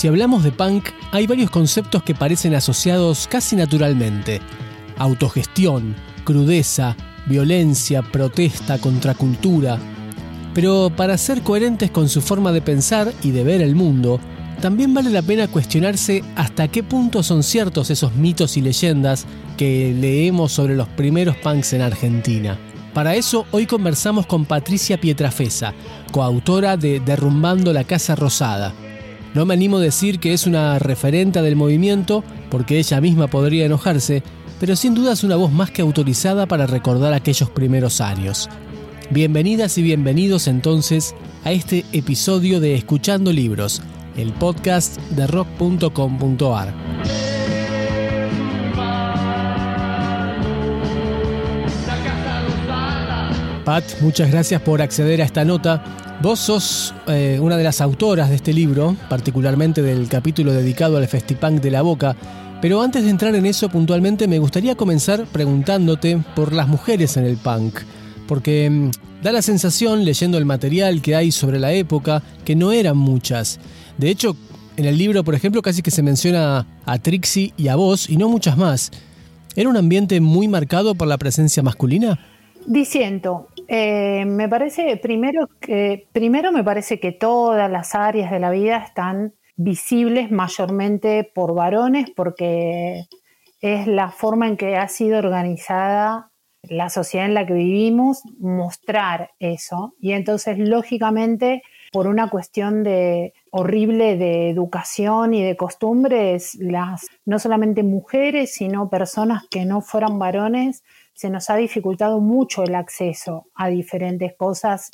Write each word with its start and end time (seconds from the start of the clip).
Si 0.00 0.08
hablamos 0.08 0.42
de 0.42 0.50
punk, 0.50 0.88
hay 1.12 1.26
varios 1.26 1.50
conceptos 1.50 2.02
que 2.02 2.14
parecen 2.14 2.54
asociados 2.54 3.28
casi 3.30 3.54
naturalmente. 3.54 4.40
Autogestión, 4.96 5.94
crudeza, 6.24 6.96
violencia, 7.26 8.00
protesta, 8.00 8.78
contracultura. 8.78 9.78
Pero 10.54 10.90
para 10.96 11.18
ser 11.18 11.42
coherentes 11.42 11.90
con 11.90 12.08
su 12.08 12.22
forma 12.22 12.50
de 12.50 12.62
pensar 12.62 13.12
y 13.22 13.30
de 13.32 13.44
ver 13.44 13.60
el 13.60 13.74
mundo, 13.74 14.18
también 14.62 14.94
vale 14.94 15.10
la 15.10 15.20
pena 15.20 15.48
cuestionarse 15.48 16.24
hasta 16.34 16.68
qué 16.68 16.82
punto 16.82 17.22
son 17.22 17.42
ciertos 17.42 17.90
esos 17.90 18.14
mitos 18.14 18.56
y 18.56 18.62
leyendas 18.62 19.26
que 19.58 19.94
leemos 19.94 20.50
sobre 20.50 20.76
los 20.76 20.88
primeros 20.88 21.36
punks 21.36 21.74
en 21.74 21.82
Argentina. 21.82 22.58
Para 22.94 23.16
eso 23.16 23.44
hoy 23.50 23.66
conversamos 23.66 24.24
con 24.24 24.46
Patricia 24.46 24.98
Pietrafesa, 24.98 25.74
coautora 26.10 26.78
de 26.78 27.00
Derrumbando 27.00 27.70
la 27.74 27.84
Casa 27.84 28.16
Rosada. 28.16 28.72
No 29.32 29.46
me 29.46 29.54
animo 29.54 29.76
a 29.76 29.80
decir 29.80 30.18
que 30.18 30.32
es 30.32 30.46
una 30.48 30.80
referente 30.80 31.40
del 31.40 31.54
movimiento, 31.54 32.24
porque 32.50 32.78
ella 32.78 33.00
misma 33.00 33.28
podría 33.28 33.64
enojarse, 33.64 34.24
pero 34.58 34.74
sin 34.74 34.92
duda 34.94 35.12
es 35.12 35.22
una 35.22 35.36
voz 35.36 35.52
más 35.52 35.70
que 35.70 35.82
autorizada 35.82 36.46
para 36.46 36.66
recordar 36.66 37.14
aquellos 37.14 37.48
primeros 37.48 38.00
años. 38.00 38.48
Bienvenidas 39.10 39.78
y 39.78 39.82
bienvenidos 39.82 40.48
entonces 40.48 41.14
a 41.44 41.52
este 41.52 41.84
episodio 41.92 42.58
de 42.58 42.74
Escuchando 42.74 43.32
Libros, 43.32 43.82
el 44.16 44.32
podcast 44.32 44.98
de 45.10 45.28
rock.com.ar. 45.28 46.74
Pat, 53.64 53.84
muchas 54.00 54.32
gracias 54.32 54.60
por 54.62 54.82
acceder 54.82 55.22
a 55.22 55.24
esta 55.24 55.44
nota. 55.44 56.09
Vos 56.22 56.38
sos 56.38 56.94
eh, 57.06 57.38
una 57.40 57.56
de 57.56 57.64
las 57.64 57.80
autoras 57.80 58.28
de 58.28 58.36
este 58.36 58.52
libro, 58.52 58.94
particularmente 59.08 59.80
del 59.80 60.06
capítulo 60.06 60.52
dedicado 60.52 60.98
al 60.98 61.08
Festipunk 61.08 61.62
de 61.62 61.70
la 61.70 61.80
Boca, 61.80 62.14
pero 62.60 62.82
antes 62.82 63.04
de 63.04 63.10
entrar 63.10 63.34
en 63.34 63.46
eso 63.46 63.70
puntualmente 63.70 64.28
me 64.28 64.38
gustaría 64.38 64.74
comenzar 64.74 65.24
preguntándote 65.24 66.22
por 66.36 66.52
las 66.52 66.68
mujeres 66.68 67.16
en 67.16 67.24
el 67.24 67.38
punk, 67.38 67.78
porque 68.28 68.68
mm, 68.68 68.90
da 69.22 69.32
la 69.32 69.40
sensación, 69.40 70.04
leyendo 70.04 70.36
el 70.36 70.44
material 70.44 71.00
que 71.00 71.16
hay 71.16 71.32
sobre 71.32 71.58
la 71.58 71.72
época, 71.72 72.22
que 72.44 72.54
no 72.54 72.70
eran 72.70 72.98
muchas. 72.98 73.58
De 73.96 74.10
hecho, 74.10 74.36
en 74.76 74.84
el 74.84 74.98
libro, 74.98 75.24
por 75.24 75.34
ejemplo, 75.34 75.62
casi 75.62 75.80
que 75.80 75.90
se 75.90 76.02
menciona 76.02 76.66
a 76.84 76.98
Trixie 76.98 77.54
y 77.56 77.68
a 77.68 77.76
vos 77.76 78.10
y 78.10 78.18
no 78.18 78.28
muchas 78.28 78.58
más. 78.58 78.90
¿Era 79.56 79.70
un 79.70 79.76
ambiente 79.78 80.20
muy 80.20 80.48
marcado 80.48 80.94
por 80.94 81.08
la 81.08 81.16
presencia 81.16 81.62
masculina? 81.62 82.20
Diciendo, 82.66 83.48
eh, 83.72 84.24
me 84.24 84.48
parece 84.48 84.96
primero 84.96 85.48
que 85.60 86.08
primero 86.10 86.50
me 86.50 86.64
parece 86.64 86.98
que 86.98 87.12
todas 87.12 87.70
las 87.70 87.94
áreas 87.94 88.32
de 88.32 88.40
la 88.40 88.50
vida 88.50 88.78
están 88.78 89.34
visibles 89.54 90.32
mayormente 90.32 91.22
por 91.32 91.54
varones 91.54 92.10
porque 92.10 93.04
es 93.60 93.86
la 93.86 94.10
forma 94.10 94.48
en 94.48 94.56
que 94.56 94.76
ha 94.76 94.88
sido 94.88 95.18
organizada 95.18 96.32
la 96.64 96.90
sociedad 96.90 97.26
en 97.26 97.34
la 97.34 97.46
que 97.46 97.54
vivimos 97.54 98.22
mostrar 98.40 99.30
eso. 99.38 99.94
Y 100.00 100.12
entonces 100.14 100.58
lógicamente 100.58 101.62
por 101.92 102.08
una 102.08 102.28
cuestión 102.28 102.82
de 102.82 103.34
horrible 103.52 104.16
de 104.16 104.50
educación 104.50 105.32
y 105.32 105.44
de 105.44 105.56
costumbres, 105.56 106.56
las 106.56 107.06
no 107.24 107.38
solamente 107.38 107.84
mujeres, 107.84 108.52
sino 108.52 108.90
personas 108.90 109.44
que 109.48 109.64
no 109.64 109.80
fueran 109.80 110.18
varones, 110.18 110.82
se 111.20 111.28
nos 111.28 111.50
ha 111.50 111.56
dificultado 111.56 112.18
mucho 112.18 112.62
el 112.62 112.74
acceso 112.74 113.48
a 113.54 113.68
diferentes 113.68 114.34
cosas 114.38 114.90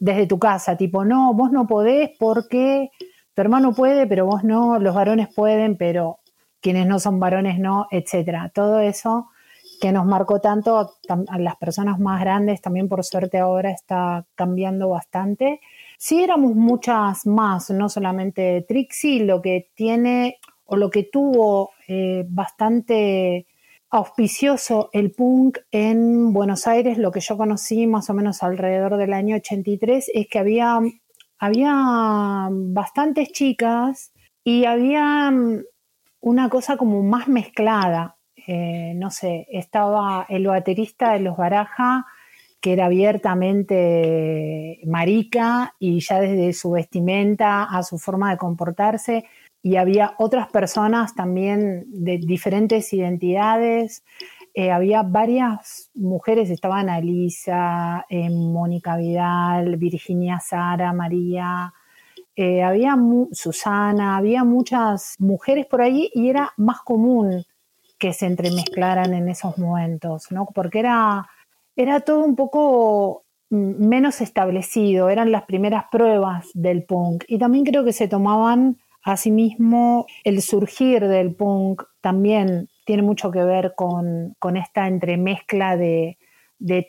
desde 0.00 0.26
tu 0.26 0.38
casa, 0.38 0.74
tipo, 0.74 1.04
no, 1.04 1.34
vos 1.34 1.52
no 1.52 1.66
podés 1.66 2.12
porque 2.18 2.88
tu 3.34 3.42
hermano 3.42 3.74
puede, 3.74 4.06
pero 4.06 4.24
vos 4.24 4.42
no, 4.42 4.78
los 4.78 4.94
varones 4.94 5.28
pueden, 5.34 5.76
pero 5.76 6.20
quienes 6.62 6.86
no 6.86 6.98
son 6.98 7.20
varones 7.20 7.58
no, 7.58 7.88
etcétera. 7.90 8.50
Todo 8.54 8.80
eso 8.80 9.28
que 9.78 9.92
nos 9.92 10.06
marcó 10.06 10.40
tanto 10.40 10.78
a, 10.78 11.38
las 11.38 11.56
personas 11.56 11.98
más 11.98 12.22
grandes, 12.22 12.62
también 12.62 12.88
por 12.88 13.04
suerte 13.04 13.36
ahora 13.36 13.70
está 13.70 14.24
cambiando 14.34 14.88
bastante. 14.88 15.60
Sí 15.98 16.22
éramos 16.22 16.54
muchas 16.54 17.26
más, 17.26 17.68
no 17.68 17.90
solamente 17.90 18.64
Trixie, 18.66 19.26
lo 19.26 19.42
que 19.42 19.68
tiene 19.74 20.38
o 20.64 20.76
lo 20.76 20.88
que 20.88 21.02
tuvo 21.02 21.72
eh, 21.86 22.24
bastante 22.26 23.46
auspicioso 23.90 24.90
el 24.92 25.12
punk 25.12 25.58
en 25.70 26.32
Buenos 26.32 26.66
Aires, 26.66 26.98
lo 26.98 27.12
que 27.12 27.20
yo 27.20 27.36
conocí 27.36 27.86
más 27.86 28.10
o 28.10 28.14
menos 28.14 28.42
alrededor 28.42 28.96
del 28.96 29.12
año 29.12 29.36
83, 29.36 30.10
es 30.12 30.26
que 30.28 30.38
había, 30.38 30.78
había 31.38 32.48
bastantes 32.50 33.30
chicas 33.32 34.12
y 34.44 34.64
había 34.64 35.32
una 36.20 36.48
cosa 36.48 36.76
como 36.76 37.02
más 37.02 37.28
mezclada. 37.28 38.16
Eh, 38.46 38.92
no 38.96 39.10
sé, 39.10 39.46
estaba 39.50 40.26
el 40.28 40.46
baterista 40.46 41.12
de 41.12 41.20
los 41.20 41.36
Baraja, 41.36 42.06
que 42.60 42.72
era 42.72 42.86
abiertamente 42.86 44.80
marica 44.86 45.74
y 45.78 46.00
ya 46.00 46.20
desde 46.20 46.52
su 46.52 46.72
vestimenta 46.72 47.64
a 47.64 47.82
su 47.82 47.98
forma 47.98 48.30
de 48.30 48.38
comportarse, 48.38 49.24
y 49.66 49.74
había 49.74 50.14
otras 50.18 50.46
personas 50.48 51.16
también 51.16 51.86
de 51.88 52.18
diferentes 52.18 52.92
identidades. 52.92 54.04
Eh, 54.54 54.70
había 54.70 55.02
varias 55.02 55.90
mujeres, 55.92 56.50
estaban 56.50 56.88
Alisa, 56.88 58.06
eh, 58.08 58.30
Mónica 58.30 58.96
Vidal, 58.96 59.76
Virginia 59.76 60.38
Sara, 60.38 60.92
María, 60.92 61.74
había 62.64 62.96
Susana, 63.32 64.16
había 64.16 64.44
muchas 64.44 65.16
mujeres 65.18 65.66
por 65.66 65.82
ahí 65.82 66.10
y 66.14 66.28
era 66.30 66.52
más 66.56 66.82
común 66.82 67.44
que 67.98 68.12
se 68.12 68.26
entremezclaran 68.26 69.14
en 69.14 69.28
esos 69.28 69.58
momentos, 69.58 70.30
¿no? 70.30 70.46
Porque 70.54 70.78
era, 70.78 71.28
era 71.74 71.98
todo 72.00 72.20
un 72.24 72.36
poco 72.36 73.24
mm, 73.50 73.84
menos 73.84 74.20
establecido, 74.20 75.08
eran 75.08 75.32
las 75.32 75.42
primeras 75.42 75.86
pruebas 75.90 76.50
del 76.54 76.84
punk. 76.84 77.24
Y 77.26 77.38
también 77.38 77.64
creo 77.64 77.84
que 77.84 77.92
se 77.92 78.06
tomaban 78.06 78.76
asimismo 79.06 80.06
el 80.24 80.42
surgir 80.42 81.06
del 81.06 81.34
punk 81.34 81.84
también 82.00 82.68
tiene 82.84 83.02
mucho 83.02 83.30
que 83.30 83.42
ver 83.44 83.74
con, 83.76 84.36
esta 84.56 84.88
entremezcla 84.88 85.76
de, 85.76 86.18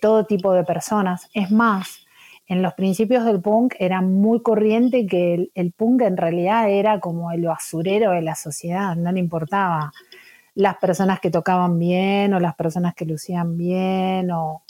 todo 0.01 0.25
tipo 0.25 0.51
de 0.53 0.63
personas. 0.63 1.29
Es 1.33 1.51
más, 1.51 2.05
en 2.47 2.61
los 2.61 2.73
principios 2.73 3.23
del 3.23 3.39
punk 3.39 3.75
era 3.79 4.01
muy 4.01 4.41
corriente 4.41 5.05
que 5.05 5.35
el, 5.35 5.51
el, 5.53 5.71
punk 5.71 6.01
en 6.01 6.17
realidad 6.17 6.69
era 6.69 6.99
como 6.99 7.31
el 7.31 7.43
basurero 7.43 8.11
de 8.11 8.21
la 8.23 8.35
sociedad, 8.35 8.95
no 8.95 9.11
le 9.11 9.19
importaba 9.19 9.91
las 10.55 10.77
personas 10.77 11.19
que 11.19 11.29
tocaban 11.29 11.77
bien 11.77 12.33
o 12.33 12.39
las 12.39 12.55
personas 12.55 12.95
que 12.95 13.05
lucían 13.05 13.57
bien 13.57 14.31
o 14.31 14.63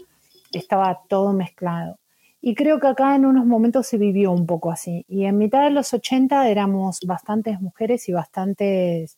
estaba 0.51 1.01
todo 1.07 1.31
mezclado. 1.31 1.97
Y 2.41 2.55
creo 2.55 2.79
que 2.79 2.87
acá 2.87 3.15
en 3.15 3.25
unos 3.25 3.45
momentos 3.45 3.87
se 3.87 3.97
vivió 3.97 4.31
un 4.31 4.45
poco 4.45 4.71
así. 4.71 5.05
Y 5.07 5.25
en 5.25 5.37
mitad 5.37 5.63
de 5.63 5.71
los 5.71 5.93
80 5.93 6.49
éramos 6.49 6.99
bastantes 7.05 7.59
mujeres 7.59 8.07
y 8.09 8.13
bastantes 8.13 9.17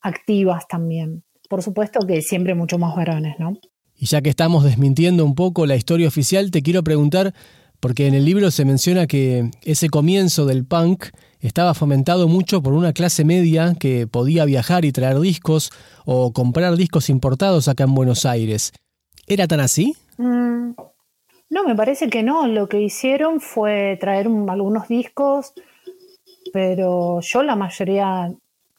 activas 0.00 0.66
también. 0.68 1.24
Por 1.48 1.62
supuesto 1.62 2.00
que 2.06 2.22
siempre 2.22 2.54
mucho 2.54 2.78
más 2.78 2.96
varones, 2.96 3.38
¿no? 3.38 3.58
Y 3.96 4.06
ya 4.06 4.22
que 4.22 4.30
estamos 4.30 4.64
desmintiendo 4.64 5.24
un 5.24 5.34
poco 5.34 5.66
la 5.66 5.76
historia 5.76 6.08
oficial, 6.08 6.50
te 6.50 6.62
quiero 6.62 6.82
preguntar, 6.82 7.34
porque 7.80 8.06
en 8.06 8.14
el 8.14 8.24
libro 8.24 8.50
se 8.50 8.64
menciona 8.64 9.06
que 9.06 9.50
ese 9.62 9.88
comienzo 9.88 10.46
del 10.46 10.64
punk 10.64 11.06
estaba 11.40 11.74
fomentado 11.74 12.28
mucho 12.28 12.62
por 12.62 12.72
una 12.72 12.92
clase 12.92 13.24
media 13.24 13.74
que 13.78 14.06
podía 14.06 14.46
viajar 14.46 14.84
y 14.84 14.92
traer 14.92 15.20
discos 15.20 15.70
o 16.06 16.32
comprar 16.32 16.76
discos 16.76 17.10
importados 17.10 17.68
acá 17.68 17.84
en 17.84 17.94
Buenos 17.94 18.24
Aires. 18.24 18.72
¿Era 19.26 19.46
tan 19.46 19.60
así? 19.60 19.94
Mm, 20.16 20.70
no, 21.54 21.62
me 21.62 21.76
parece 21.76 22.08
que 22.10 22.24
no. 22.24 22.48
Lo 22.48 22.68
que 22.68 22.80
hicieron 22.80 23.40
fue 23.40 23.96
traer 24.00 24.26
algunos 24.48 24.88
discos, 24.88 25.54
pero 26.52 27.20
yo 27.20 27.42
la 27.44 27.54
mayoría 27.54 28.32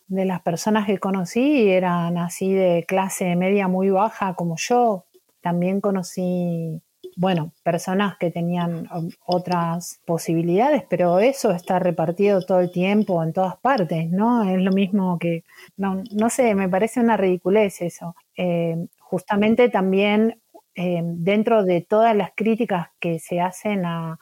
de 0.08 0.26
las 0.26 0.42
personas 0.42 0.86
que 0.86 0.98
conocí 0.98 1.70
eran 1.70 2.18
así 2.18 2.54
de 2.54 2.84
clase 2.86 3.36
media 3.38 3.70
muy 3.70 3.92
baja 3.92 4.34
como 4.34 4.58
yo. 4.58 5.06
También 5.42 5.80
conocí 5.80 6.82
bueno, 7.18 7.54
personas 7.64 8.18
que 8.18 8.30
tenían 8.30 8.90
otras 9.26 10.02
posibilidades, 10.06 10.84
pero 10.90 11.20
eso 11.20 11.52
está 11.52 11.80
repartido 11.80 12.42
todo 12.42 12.60
el 12.60 12.72
tiempo 12.72 13.24
en 13.24 13.32
todas 13.32 13.56
partes, 13.58 14.12
¿no? 14.12 14.44
Es 14.44 14.62
lo 14.62 14.72
mismo 14.74 15.18
que, 15.18 15.46
no, 15.78 16.04
no 16.12 16.30
sé, 16.30 16.56
me 16.56 16.68
parece 16.68 17.00
una 17.00 17.16
ridiculez 17.16 17.82
eso. 17.82 18.16
Eh, 18.36 18.88
justamente 19.00 19.70
también 19.70 20.42
eh, 20.76 21.02
dentro 21.04 21.64
de 21.64 21.82
todas 21.82 22.16
las 22.16 22.32
críticas 22.36 22.90
que 23.00 23.20
se 23.20 23.40
hacen 23.40 23.86
a, 23.86 24.20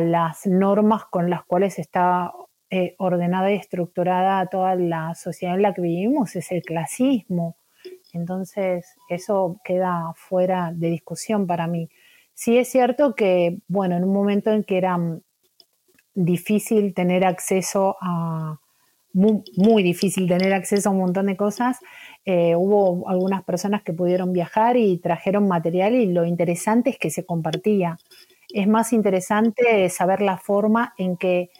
las 0.00 0.46
normas 0.46 1.06
con 1.06 1.28
las 1.28 1.44
cuales 1.44 1.80
está 1.80 2.32
eh, 2.70 2.94
ordenada 2.98 3.50
y 3.50 3.56
estructurada 3.56 4.46
toda 4.46 4.76
la 4.76 5.16
sociedad 5.16 5.56
en 5.56 5.62
la 5.62 5.74
que 5.74 5.80
vivimos, 5.80 6.36
es 6.36 6.52
el 6.52 6.62
clasismo. 6.62 7.56
Entonces, 8.12 8.94
eso 9.08 9.60
queda 9.64 10.12
fuera 10.14 10.70
de 10.72 10.88
discusión 10.88 11.48
para 11.48 11.66
mí. 11.66 11.88
Sí 12.32 12.58
es 12.58 12.68
cierto 12.68 13.16
que, 13.16 13.58
bueno, 13.66 13.96
en 13.96 14.04
un 14.04 14.12
momento 14.12 14.52
en 14.52 14.62
que 14.62 14.78
era 14.78 14.98
difícil 16.14 16.94
tener 16.94 17.24
acceso 17.24 17.96
a, 18.00 18.60
muy, 19.12 19.82
difícil 19.82 20.26
tener 20.26 20.52
acceso 20.52 20.88
a 20.88 20.92
un 20.92 20.98
montón 20.98 21.26
de 21.26 21.36
cosas. 21.36 21.78
Eh, 22.24 22.54
hubo 22.56 23.08
algunas 23.08 23.42
personas 23.44 23.82
que 23.82 23.92
pudieron 23.92 24.32
viajar 24.32 24.76
y 24.76 24.98
trajeron 24.98 25.48
material 25.48 25.94
y 25.94 26.06
lo 26.06 26.24
interesante 26.24 26.90
es 26.90 26.98
que 26.98 27.10
se 27.10 27.24
compartía. 27.26 27.98
Es 28.50 28.68
más 28.68 28.92
interesante 28.92 29.88
saber 29.90 30.20
la 30.20 30.38
forma 30.38 30.94
en 30.98 31.16
que 31.16 31.50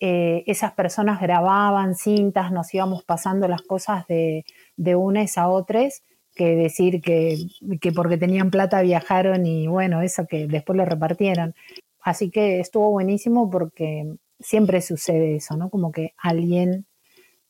eh, 0.00 0.44
esas 0.46 0.72
personas 0.72 1.20
grababan 1.20 1.94
cintas, 1.94 2.52
nos 2.52 2.74
íbamos 2.74 3.04
pasando 3.04 3.48
las 3.48 3.62
cosas 3.62 4.06
de, 4.08 4.44
de 4.76 4.96
unas 4.96 5.38
a 5.38 5.48
otras, 5.48 6.02
que 6.34 6.56
decir 6.56 7.00
que, 7.00 7.36
que, 7.80 7.92
porque 7.92 8.16
tenían 8.16 8.50
plata 8.50 8.82
viajaron 8.82 9.46
y 9.46 9.68
bueno, 9.68 10.02
eso 10.02 10.26
que 10.28 10.46
después 10.48 10.76
lo 10.76 10.84
repartieron. 10.84 11.54
Así 12.02 12.30
que 12.30 12.60
estuvo 12.60 12.90
buenísimo 12.90 13.48
porque 13.50 14.16
siempre 14.40 14.80
sucede 14.82 15.36
eso, 15.36 15.56
¿no? 15.56 15.70
Como 15.70 15.92
que 15.92 16.14
alguien 16.18 16.86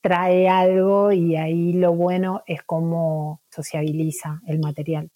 trae 0.02 0.48
algo 0.48 1.12
y 1.12 1.36
ahí 1.36 1.72
lo 1.72 1.94
bueno 1.94 2.42
es 2.46 2.62
cómo 2.62 3.40
sociabiliza 3.50 4.40
el 4.46 4.58
material. 4.58 5.10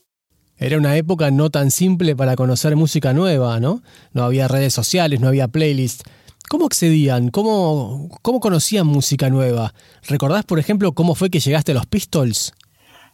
Era 0.59 0.79
una 0.79 0.97
época 0.97 1.31
no 1.31 1.50
tan 1.50 1.71
simple 1.71 2.17
para 2.17 2.35
conocer 2.35 2.77
música 2.77 3.12
nueva, 3.12 3.61
¿no? 3.61 3.83
No 4.12 4.25
había 4.25 4.49
redes 4.49 4.73
sociales, 4.73 5.21
no 5.21 5.29
había 5.29 5.49
playlists. 5.49 6.05
¿Cómo 6.49 6.65
accedían? 6.65 7.31
¿Cómo, 7.31 8.09
¿Cómo 8.23 8.41
conocían 8.41 8.87
música 8.87 9.29
nueva? 9.29 9.75
¿Recordás, 10.09 10.44
por 10.44 10.59
ejemplo, 10.59 10.93
cómo 10.93 11.15
fue 11.15 11.29
que 11.29 11.41
llegaste 11.41 11.73
a 11.73 11.75
los 11.75 11.87
Pistols? 11.87 12.55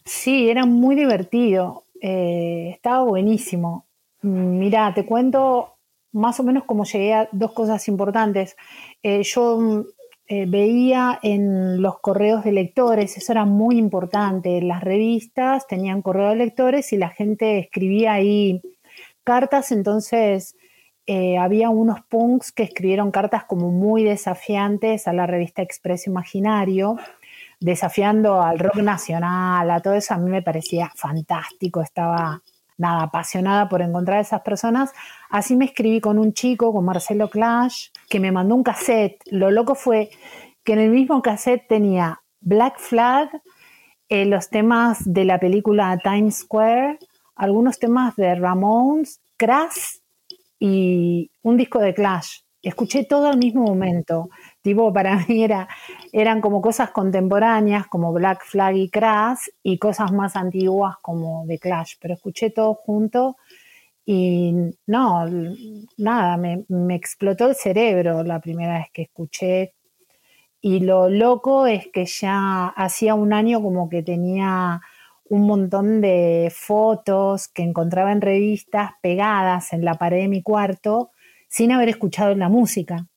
Sí, 0.04 0.50
era 0.50 0.66
muy 0.66 0.94
divertido. 0.94 1.86
Eh, 2.00 2.70
estaba 2.74 3.02
buenísimo. 3.04 3.86
Mira, 4.20 4.92
te 4.94 5.06
cuento 5.06 5.78
más 6.12 6.38
o 6.38 6.42
menos 6.42 6.64
cómo 6.64 6.84
llegué 6.84 7.14
a 7.14 7.28
dos 7.32 7.52
cosas 7.52 7.88
importantes. 7.88 8.56
Eh, 9.02 9.22
yo 9.24 9.86
eh, 10.28 10.46
veía 10.46 11.18
en 11.22 11.82
los 11.82 11.98
correos 12.00 12.44
de 12.44 12.52
lectores, 12.52 13.16
eso 13.16 13.32
era 13.32 13.44
muy 13.44 13.76
importante. 13.76 14.62
Las 14.62 14.82
revistas 14.82 15.66
tenían 15.66 16.02
correo 16.02 16.30
de 16.30 16.36
lectores 16.36 16.92
y 16.92 16.96
la 16.96 17.10
gente 17.10 17.58
escribía 17.58 18.14
ahí 18.14 18.62
cartas, 19.24 19.72
entonces 19.72 20.56
eh, 21.06 21.36
había 21.36 21.70
unos 21.70 22.00
punks 22.02 22.52
que 22.52 22.62
escribieron 22.62 23.10
cartas 23.10 23.44
como 23.44 23.70
muy 23.70 24.04
desafiantes 24.04 25.08
a 25.08 25.12
la 25.12 25.26
revista 25.26 25.62
Expreso 25.62 26.10
Imaginario, 26.10 26.96
desafiando 27.60 28.40
al 28.40 28.58
rock 28.58 28.76
nacional, 28.76 29.70
a 29.70 29.80
todo 29.80 29.94
eso 29.94 30.14
a 30.14 30.18
mí 30.18 30.30
me 30.30 30.42
parecía 30.42 30.90
fantástico, 30.94 31.80
estaba 31.82 32.40
nada, 32.78 33.04
apasionada 33.04 33.68
por 33.68 33.82
encontrar 33.82 34.18
a 34.18 34.22
esas 34.22 34.40
personas. 34.42 34.92
Así 35.30 35.56
me 35.56 35.64
escribí 35.64 36.00
con 36.00 36.18
un 36.18 36.32
chico, 36.32 36.72
con 36.72 36.84
Marcelo 36.84 37.28
Clash, 37.30 37.88
que 38.08 38.20
me 38.20 38.32
mandó 38.32 38.54
un 38.54 38.62
cassette. 38.62 39.22
Lo 39.30 39.50
loco 39.50 39.74
fue 39.74 40.10
que 40.64 40.74
en 40.74 40.78
el 40.78 40.90
mismo 40.90 41.22
cassette 41.22 41.66
tenía 41.68 42.22
Black 42.40 42.78
Flag, 42.78 43.30
eh, 44.08 44.26
los 44.26 44.50
temas 44.50 44.98
de 45.04 45.24
la 45.24 45.38
película 45.38 45.98
Times 46.02 46.38
Square, 46.38 46.98
algunos 47.36 47.78
temas 47.78 48.14
de 48.16 48.34
Ramones, 48.34 49.20
Crash 49.36 49.98
y 50.58 51.30
un 51.42 51.56
disco 51.56 51.78
de 51.78 51.94
Clash. 51.94 52.40
Escuché 52.62 53.04
todo 53.04 53.26
al 53.26 53.38
mismo 53.38 53.64
momento. 53.64 54.28
Tipo, 54.62 54.92
para 54.92 55.16
mí 55.28 55.44
era, 55.44 55.68
eran 56.12 56.40
como 56.40 56.60
cosas 56.60 56.90
contemporáneas 56.90 57.86
como 57.88 58.12
Black 58.12 58.44
Flag 58.44 58.76
y 58.76 58.88
Crash 58.88 59.48
y 59.62 59.78
cosas 59.78 60.12
más 60.12 60.36
antiguas 60.36 60.96
como 61.02 61.44
The 61.46 61.58
Clash, 61.58 61.94
pero 62.00 62.14
escuché 62.14 62.50
todo 62.50 62.74
junto 62.74 63.36
y 64.04 64.54
no, 64.86 65.26
nada, 65.96 66.36
me, 66.36 66.64
me 66.68 66.94
explotó 66.94 67.48
el 67.48 67.54
cerebro 67.54 68.24
la 68.24 68.40
primera 68.40 68.78
vez 68.78 68.88
que 68.92 69.02
escuché 69.02 69.74
y 70.60 70.80
lo 70.80 71.08
loco 71.08 71.66
es 71.66 71.88
que 71.88 72.06
ya 72.06 72.68
hacía 72.68 73.14
un 73.14 73.32
año 73.32 73.60
como 73.60 73.88
que 73.88 74.02
tenía 74.02 74.80
un 75.28 75.46
montón 75.46 76.00
de 76.00 76.52
fotos 76.54 77.48
que 77.48 77.62
encontraba 77.62 78.12
en 78.12 78.20
revistas 78.20 78.92
pegadas 79.02 79.72
en 79.72 79.84
la 79.84 79.94
pared 79.94 80.18
de 80.18 80.28
mi 80.28 80.42
cuarto 80.42 81.10
sin 81.48 81.72
haber 81.72 81.88
escuchado 81.88 82.34
la 82.36 82.48
música. 82.48 83.08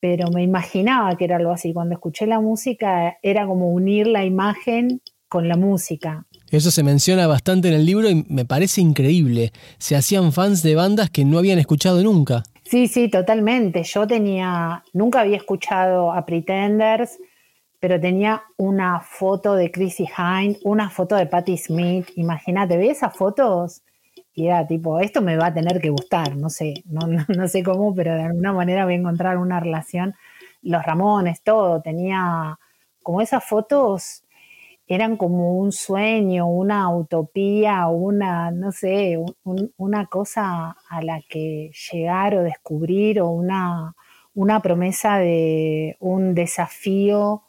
Pero 0.00 0.30
me 0.30 0.42
imaginaba 0.42 1.16
que 1.16 1.24
era 1.24 1.36
algo 1.36 1.52
así. 1.52 1.72
Cuando 1.72 1.94
escuché 1.94 2.26
la 2.26 2.40
música 2.40 3.18
era 3.22 3.46
como 3.46 3.70
unir 3.72 4.06
la 4.06 4.24
imagen 4.24 5.00
con 5.28 5.48
la 5.48 5.56
música. 5.56 6.26
Eso 6.50 6.70
se 6.70 6.82
menciona 6.82 7.26
bastante 7.26 7.68
en 7.68 7.74
el 7.74 7.84
libro 7.84 8.08
y 8.08 8.24
me 8.28 8.44
parece 8.44 8.80
increíble. 8.80 9.52
Se 9.78 9.96
hacían 9.96 10.32
fans 10.32 10.62
de 10.62 10.74
bandas 10.74 11.10
que 11.10 11.24
no 11.24 11.38
habían 11.38 11.58
escuchado 11.58 12.02
nunca. 12.02 12.42
Sí, 12.64 12.88
sí, 12.88 13.08
totalmente. 13.08 13.82
Yo 13.82 14.06
tenía, 14.06 14.82
nunca 14.92 15.20
había 15.20 15.36
escuchado 15.36 16.12
a 16.12 16.24
Pretenders, 16.24 17.18
pero 17.80 18.00
tenía 18.00 18.42
una 18.56 19.00
foto 19.00 19.54
de 19.54 19.70
Chrissy 19.70 20.04
Hind, 20.04 20.58
una 20.64 20.90
foto 20.90 21.16
de 21.16 21.26
Patti 21.26 21.56
Smith. 21.58 22.08
Imagínate, 22.16 22.76
ve 22.76 22.90
esas 22.90 23.16
fotos 23.16 23.82
tipo, 24.68 25.00
esto 25.00 25.20
me 25.22 25.36
va 25.36 25.46
a 25.46 25.54
tener 25.54 25.80
que 25.80 25.90
gustar, 25.90 26.36
no 26.36 26.48
sé, 26.50 26.84
no, 26.86 27.00
no, 27.28 27.48
sé 27.48 27.62
cómo, 27.62 27.94
pero 27.94 28.14
de 28.14 28.24
alguna 28.24 28.52
manera 28.52 28.84
voy 28.84 28.94
a 28.94 28.96
encontrar 28.96 29.38
una 29.38 29.60
relación. 29.60 30.14
Los 30.62 30.84
Ramones, 30.84 31.42
todo, 31.42 31.80
tenía 31.82 32.58
como 33.02 33.20
esas 33.20 33.44
fotos 33.44 34.22
eran 34.86 35.18
como 35.18 35.58
un 35.58 35.70
sueño, 35.70 36.46
una 36.48 36.94
utopía, 36.94 37.86
una, 37.88 38.50
no 38.50 38.72
sé, 38.72 39.18
una 39.76 40.06
cosa 40.06 40.76
a 40.88 41.02
la 41.02 41.20
que 41.28 41.70
llegar 41.92 42.34
o 42.34 42.42
descubrir 42.42 43.20
o 43.20 43.28
una, 43.28 43.94
una 44.34 44.60
promesa 44.60 45.18
de 45.18 45.96
un 46.00 46.34
desafío 46.34 47.42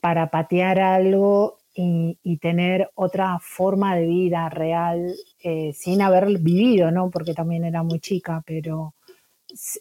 para 0.00 0.30
patear 0.30 0.78
algo 0.78 1.58
y, 1.74 2.36
tener 2.38 2.90
otra 2.94 3.38
forma 3.40 3.96
de 3.96 4.06
vida 4.06 4.48
real 4.48 5.14
eh, 5.42 5.72
sin 5.74 6.02
haber 6.02 6.26
vivido, 6.38 6.90
¿no? 6.90 7.10
Porque 7.10 7.34
también 7.34 7.64
era 7.64 7.82
muy 7.82 8.00
chica, 8.00 8.42
pero 8.46 8.94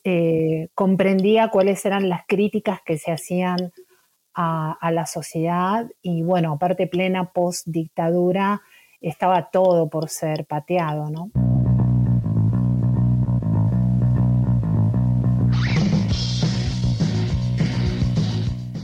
eh, 0.04 0.70
comprendía 0.76 1.50
cuáles 1.50 1.86
eran 1.86 2.10
las 2.10 2.26
críticas 2.28 2.80
que 2.86 2.98
se 2.98 3.12
hacían 3.12 3.72
a, 4.34 4.92
la 4.92 5.06
sociedad 5.06 5.90
y 6.02 6.24
bueno, 6.24 6.54
aparte 6.54 6.88
plena 6.88 7.32
post 7.32 7.68
dictadura, 7.68 8.62
estaba 9.02 9.50
todo 9.50 9.90
por 9.90 10.10
ser 10.10 10.46
pateado, 10.46 11.10
¿no? 11.10 11.32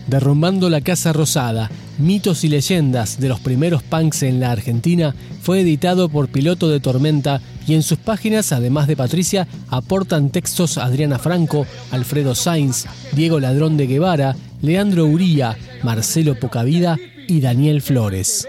Derrumbando 0.07 0.69
la 0.69 0.81
Casa 0.81 1.11
Rosada, 1.11 1.69
mitos 1.97 2.43
y 2.43 2.49
leyendas 2.49 3.19
de 3.19 3.29
los 3.29 3.39
primeros 3.39 3.83
punks 3.83 4.23
en 4.23 4.39
la 4.39 4.51
Argentina, 4.51 5.15
fue 5.41 5.61
editado 5.61 6.09
por 6.09 6.29
Piloto 6.29 6.69
de 6.69 6.79
Tormenta 6.79 7.41
y 7.67 7.73
en 7.73 7.83
sus 7.83 7.97
páginas, 7.97 8.51
además 8.51 8.87
de 8.87 8.95
Patricia, 8.95 9.47
aportan 9.69 10.29
textos 10.29 10.77
Adriana 10.77 11.19
Franco, 11.19 11.65
Alfredo 11.91 12.35
Sainz, 12.35 12.85
Diego 13.13 13.39
Ladrón 13.39 13.77
de 13.77 13.87
Guevara, 13.87 14.35
Leandro 14.61 15.05
Uría, 15.05 15.57
Marcelo 15.83 16.39
Pocavida 16.39 16.97
y 17.27 17.41
Daniel 17.41 17.81
Flores. 17.81 18.47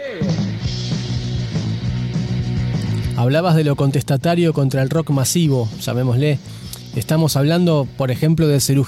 Hablabas 3.16 3.56
de 3.56 3.64
lo 3.64 3.74
contestatario 3.74 4.52
contra 4.52 4.80
el 4.80 4.90
rock 4.90 5.10
masivo, 5.10 5.68
llamémosle, 5.80 6.38
Estamos 6.98 7.36
hablando, 7.36 7.86
por 7.96 8.10
ejemplo, 8.10 8.48
de 8.48 8.60
Cerú 8.60 8.84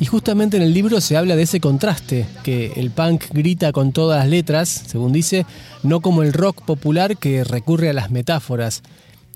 y 0.00 0.04
justamente 0.06 0.56
en 0.56 0.62
el 0.62 0.72
libro 0.72 1.02
se 1.02 1.18
habla 1.18 1.36
de 1.36 1.42
ese 1.42 1.60
contraste, 1.60 2.24
que 2.42 2.72
el 2.76 2.90
punk 2.90 3.24
grita 3.34 3.70
con 3.70 3.92
todas 3.92 4.18
las 4.18 4.28
letras, 4.28 4.70
según 4.70 5.12
dice, 5.12 5.44
no 5.82 6.00
como 6.00 6.22
el 6.22 6.32
rock 6.32 6.62
popular 6.62 7.18
que 7.18 7.44
recurre 7.44 7.90
a 7.90 7.92
las 7.92 8.10
metáforas. 8.10 8.82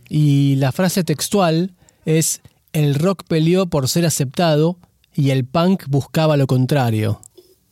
Y 0.09 0.57
la 0.57 0.73
frase 0.73 1.05
textual 1.05 1.73
es, 2.07 2.41
el 2.73 2.95
rock 2.95 3.25
peleó 3.29 3.67
por 3.67 3.89
ser 3.89 4.07
aceptado 4.07 4.79
y 5.15 5.29
el 5.29 5.45
punk 5.45 5.85
buscaba 5.89 6.39
lo 6.39 6.47
contrario. 6.47 7.21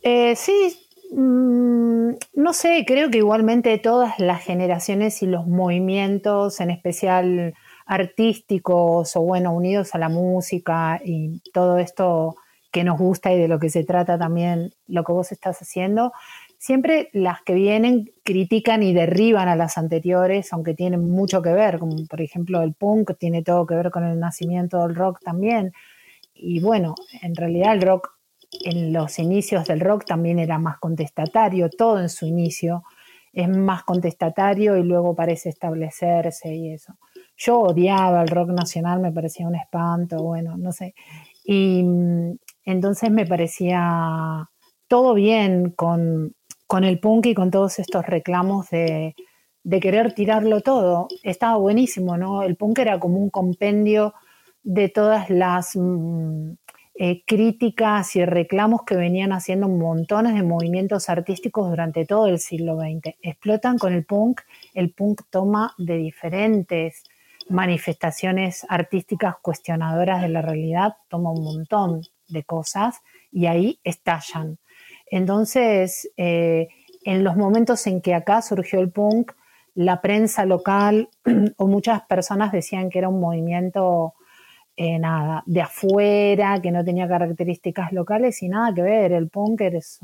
Eh, 0.03 0.35
sí, 0.35 0.77
mm, 1.13 2.11
no 2.35 2.53
sé, 2.53 2.83
creo 2.85 3.09
que 3.09 3.17
igualmente 3.17 3.75
todas 3.79 4.19
las 4.19 4.43
generaciones 4.43 5.23
y 5.23 5.25
los 5.25 5.47
movimientos, 5.47 6.59
en 6.59 6.69
especial 6.69 7.55
artísticos 7.87 9.15
o 9.15 9.21
bueno, 9.21 9.53
unidos 9.53 9.95
a 9.95 9.97
la 9.97 10.09
música 10.09 11.01
y 11.03 11.41
todo 11.53 11.79
esto 11.79 12.35
que 12.71 12.83
nos 12.83 12.99
gusta 12.99 13.33
y 13.33 13.39
de 13.39 13.47
lo 13.47 13.59
que 13.59 13.69
se 13.69 13.83
trata 13.83 14.19
también 14.19 14.73
lo 14.87 15.03
que 15.03 15.13
vos 15.13 15.31
estás 15.31 15.61
haciendo, 15.61 16.11
siempre 16.57 17.09
las 17.13 17.41
que 17.41 17.53
vienen 17.53 18.11
critican 18.23 18.83
y 18.83 18.93
derriban 18.93 19.47
a 19.47 19.55
las 19.55 19.77
anteriores, 19.77 20.51
aunque 20.51 20.73
tienen 20.73 21.09
mucho 21.09 21.41
que 21.41 21.53
ver, 21.53 21.79
como 21.79 21.95
por 22.07 22.21
ejemplo 22.21 22.61
el 22.61 22.73
punk 22.73 23.17
tiene 23.17 23.41
todo 23.41 23.65
que 23.65 23.75
ver 23.75 23.89
con 23.89 24.03
el 24.03 24.19
nacimiento 24.19 24.81
del 24.81 24.95
rock 24.95 25.21
también. 25.23 25.71
Y 26.33 26.59
bueno, 26.59 26.93
en 27.21 27.35
realidad 27.35 27.73
el 27.73 27.81
rock, 27.81 28.11
en 28.63 28.91
los 28.91 29.17
inicios 29.17 29.65
del 29.65 29.79
rock 29.79 30.05
también 30.05 30.39
era 30.39 30.59
más 30.59 30.77
contestatario, 30.77 31.69
todo 31.69 31.99
en 31.99 32.09
su 32.09 32.25
inicio 32.25 32.83
es 33.33 33.49
más 33.49 33.83
contestatario 33.83 34.77
y 34.77 34.83
luego 34.83 35.15
parece 35.15 35.49
establecerse 35.49 36.55
y 36.55 36.73
eso. 36.73 36.97
Yo 37.37 37.59
odiaba 37.59 38.23
el 38.23 38.29
rock 38.29 38.49
nacional, 38.49 38.99
me 38.99 39.11
parecía 39.11 39.47
un 39.47 39.55
espanto, 39.55 40.23
bueno, 40.23 40.57
no 40.57 40.71
sé. 40.71 40.95
Y 41.43 41.83
mm, 41.83 42.37
entonces 42.65 43.11
me 43.11 43.25
parecía 43.25 44.49
todo 44.87 45.13
bien 45.13 45.71
con, 45.71 46.33
el 46.83 46.99
punk 46.99 47.27
y 47.27 47.33
con 47.35 47.51
todos 47.51 47.79
estos 47.79 48.05
reclamos 48.05 48.69
de, 48.71 49.15
querer 49.81 50.13
tirarlo 50.13 50.61
todo. 50.61 51.07
Estaba 51.23 51.57
buenísimo, 51.57 52.17
¿no? 52.17 52.41
El 52.43 52.55
punk 52.55 52.79
era 52.79 52.99
como 52.99 53.17
un 53.19 53.29
compendio 53.29 54.13
de 54.63 54.89
todas 54.89 55.29
las 55.29 55.75
mm, 55.75 56.53
eh, 56.95 57.23
críticas 57.25 58.15
y 58.15 58.25
reclamos 58.25 58.81
que 58.83 58.95
venían 58.95 59.31
haciendo 59.31 59.69
montones 59.69 60.33
de 60.33 60.43
movimientos 60.43 61.09
artísticos 61.09 61.69
durante 61.69 62.05
todo 62.05 62.27
el 62.27 62.39
siglo 62.39 62.77
XX. 62.79 63.15
Explotan 63.21 63.77
con 63.77 63.93
el 63.93 64.05
punk, 64.05 64.41
el 64.73 64.91
punk 64.91 65.21
toma 65.29 65.75
de 65.77 65.97
diferentes 65.97 67.03
manifestaciones 67.49 68.65
artísticas 68.69 69.35
cuestionadoras 69.41 70.21
de 70.21 70.29
la 70.29 70.41
realidad, 70.41 70.97
toma 71.07 71.31
un 71.31 71.43
montón 71.43 72.01
de 72.27 72.43
cosas 72.43 73.01
y 73.31 73.45
ahí 73.45 73.79
estallan. 73.83 74.57
Entonces, 75.09 76.11
eh, 76.17 76.67
en 77.03 77.23
los 77.23 77.37
momentos 77.37 77.87
en 77.87 78.01
que 78.01 78.13
acá 78.13 78.41
surgió 78.41 78.79
el 78.79 78.91
punk, 78.91 79.31
la 79.75 80.01
prensa 80.01 80.45
local 80.45 81.09
o 81.57 81.67
muchas 81.67 82.01
personas 82.03 82.51
decían 82.51 82.89
que 82.89 82.99
era 82.99 83.09
un 83.09 83.19
movimiento 83.19 84.13
eh, 84.75 84.99
nada, 84.99 85.43
de 85.45 85.61
afuera, 85.61 86.59
que 86.61 86.71
no 86.71 86.83
tenía 86.83 87.07
características 87.07 87.93
locales 87.93 88.43
y 88.43 88.49
nada 88.49 88.73
que 88.73 88.81
ver. 88.81 89.11
El 89.11 89.29
punk 89.29 89.61
es 89.61 89.99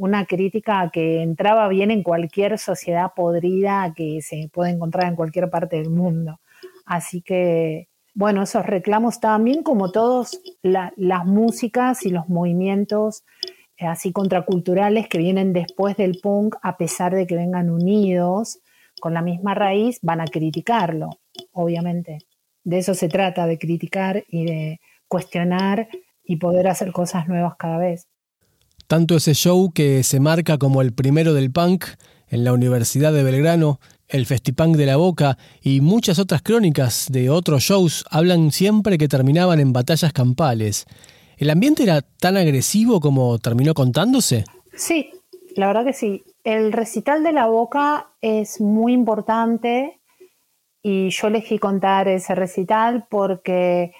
una 0.00 0.24
crítica 0.24 0.88
que 0.90 1.22
entraba 1.22 1.68
bien 1.68 1.90
en 1.90 2.02
cualquier 2.02 2.58
sociedad 2.58 3.12
podrida 3.14 3.92
que 3.94 4.22
se 4.22 4.48
puede 4.50 4.70
encontrar 4.70 5.06
en 5.06 5.14
cualquier 5.14 5.50
parte 5.50 5.76
del 5.76 5.90
mundo. 5.90 6.40
Así 6.86 7.20
que, 7.20 7.88
bueno, 8.14 8.42
esos 8.42 8.64
reclamos 8.64 9.20
también, 9.20 9.62
como 9.62 9.92
todas 9.92 10.40
las 10.62 11.26
músicas 11.26 12.06
y 12.06 12.10
los 12.10 12.30
movimientos 12.30 13.24
eh, 13.76 13.86
así 13.86 14.10
contraculturales 14.10 15.06
que 15.06 15.18
vienen 15.18 15.52
después 15.52 15.98
del 15.98 16.18
punk, 16.22 16.56
a 16.62 16.78
pesar 16.78 17.14
de 17.14 17.26
que 17.26 17.36
vengan 17.36 17.68
unidos 17.68 18.58
con 19.02 19.12
la 19.12 19.20
misma 19.20 19.54
raíz, 19.54 19.98
van 20.00 20.22
a 20.22 20.26
criticarlo, 20.26 21.10
obviamente. 21.52 22.20
De 22.64 22.78
eso 22.78 22.94
se 22.94 23.08
trata, 23.08 23.46
de 23.46 23.58
criticar 23.58 24.24
y 24.28 24.46
de 24.46 24.80
cuestionar 25.08 25.88
y 26.24 26.36
poder 26.36 26.68
hacer 26.68 26.90
cosas 26.90 27.28
nuevas 27.28 27.56
cada 27.56 27.76
vez. 27.76 28.09
Tanto 28.90 29.14
ese 29.14 29.34
show 29.34 29.70
que 29.72 30.02
se 30.02 30.18
marca 30.18 30.58
como 30.58 30.82
el 30.82 30.92
primero 30.92 31.32
del 31.32 31.52
punk 31.52 31.84
en 32.26 32.42
la 32.42 32.52
Universidad 32.52 33.12
de 33.12 33.22
Belgrano, 33.22 33.78
el 34.08 34.26
Festipunk 34.26 34.74
de 34.74 34.86
la 34.86 34.96
Boca 34.96 35.38
y 35.62 35.80
muchas 35.80 36.18
otras 36.18 36.42
crónicas 36.42 37.06
de 37.08 37.30
otros 37.30 37.62
shows 37.62 38.04
hablan 38.10 38.50
siempre 38.50 38.98
que 38.98 39.06
terminaban 39.06 39.60
en 39.60 39.72
batallas 39.72 40.12
campales. 40.12 40.86
¿El 41.36 41.50
ambiente 41.50 41.84
era 41.84 42.02
tan 42.02 42.36
agresivo 42.36 42.98
como 42.98 43.38
terminó 43.38 43.74
contándose? 43.74 44.42
Sí, 44.74 45.12
la 45.54 45.68
verdad 45.68 45.84
que 45.84 45.92
sí. 45.92 46.24
El 46.42 46.72
recital 46.72 47.22
de 47.22 47.32
la 47.32 47.46
boca 47.46 48.10
es 48.20 48.60
muy 48.60 48.92
importante 48.92 50.00
y 50.82 51.10
yo 51.10 51.28
elegí 51.28 51.60
contar 51.60 52.08
ese 52.08 52.34
recital 52.34 53.06
porque 53.08 53.92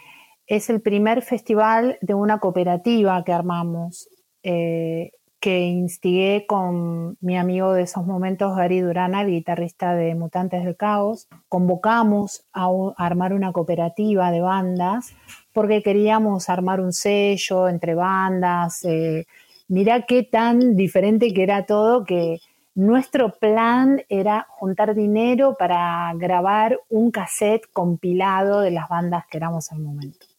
es 0.49 0.68
el 0.68 0.80
primer 0.80 1.23
festival 1.23 1.97
de 2.00 2.14
una 2.14 2.40
cooperativa 2.40 3.23
que 3.23 3.32
armamos, 3.32 4.09
eh, 4.42 5.12
que 5.40 5.61
instigué 5.61 6.44
con 6.47 7.16
mi 7.20 7.38
amigo 7.38 7.73
de 7.73 7.82
esos 7.82 8.04
momentos, 8.04 8.54
Gary 8.56 8.80
Durana, 8.80 9.23
el 9.23 9.30
guitarrista 9.30 9.94
de 9.94 10.14
Mutantes 10.14 10.64
del 10.64 10.76
Caos. 10.76 11.28
Convocamos 11.49 12.44
a 12.52 12.68
armar 12.99 13.32
una 13.32 13.50
cooperativa 13.52 14.30
de 14.30 14.42
bandas 14.42 15.14
porque 15.54 15.82
queríamos 15.82 16.50
armar 16.50 16.80
un 16.80 16.92
sello 16.92 17.68
entre 17.68 17.94
bandas. 17.94 18.85
Eh, 18.85 19.26
mirá 19.68 20.02
qué 20.02 20.23
tan 20.23 20.76
diferente 20.76 21.32
que 21.32 21.42
era 21.42 21.64
todo 21.64 22.04
que 22.04 22.40
nuestro 22.75 23.32
plan 23.32 24.02
era 24.09 24.47
juntar 24.49 24.94
dinero 24.94 25.56
para 25.59 26.12
grabar 26.16 26.80
un 26.90 27.11
cassette 27.11 27.66
compilado 27.73 28.61
de 28.61 28.70
las 28.73 28.88
bandas 28.88 29.25
que 29.26 29.38
éramos 29.38 29.73
al 29.73 29.80
momento. 29.80 30.29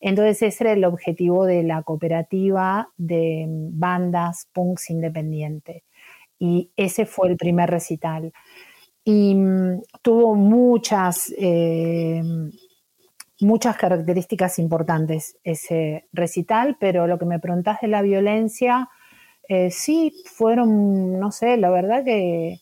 Entonces 0.00 0.42
ese 0.42 0.64
era 0.64 0.72
el 0.72 0.84
objetivo 0.84 1.44
de 1.46 1.62
la 1.62 1.82
cooperativa 1.82 2.88
de 2.96 3.46
bandas 3.48 4.48
punks 4.52 4.90
independiente. 4.90 5.84
Y 6.38 6.70
ese 6.76 7.06
fue 7.06 7.28
el 7.28 7.36
primer 7.36 7.70
recital. 7.70 8.32
Y 9.04 9.34
mm, 9.34 9.82
tuvo 10.02 10.34
muchas 10.34 11.32
eh, 11.38 12.22
muchas 13.40 13.76
características 13.76 14.58
importantes 14.58 15.36
ese 15.44 16.06
recital, 16.12 16.76
pero 16.78 17.06
lo 17.06 17.18
que 17.18 17.26
me 17.26 17.38
preguntás 17.38 17.80
de 17.80 17.88
la 17.88 18.02
violencia, 18.02 18.88
eh, 19.48 19.70
sí, 19.70 20.12
fueron, 20.26 21.18
no 21.18 21.32
sé, 21.32 21.56
la 21.56 21.70
verdad 21.70 22.04
que 22.04 22.60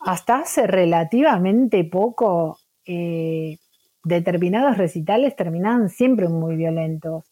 hasta 0.00 0.40
hace 0.40 0.66
relativamente 0.66 1.84
poco 1.84 2.58
eh, 2.84 3.58
determinados 4.06 4.78
recitales 4.78 5.34
terminaban 5.34 5.88
siempre 5.88 6.28
muy 6.28 6.54
violentos. 6.54 7.24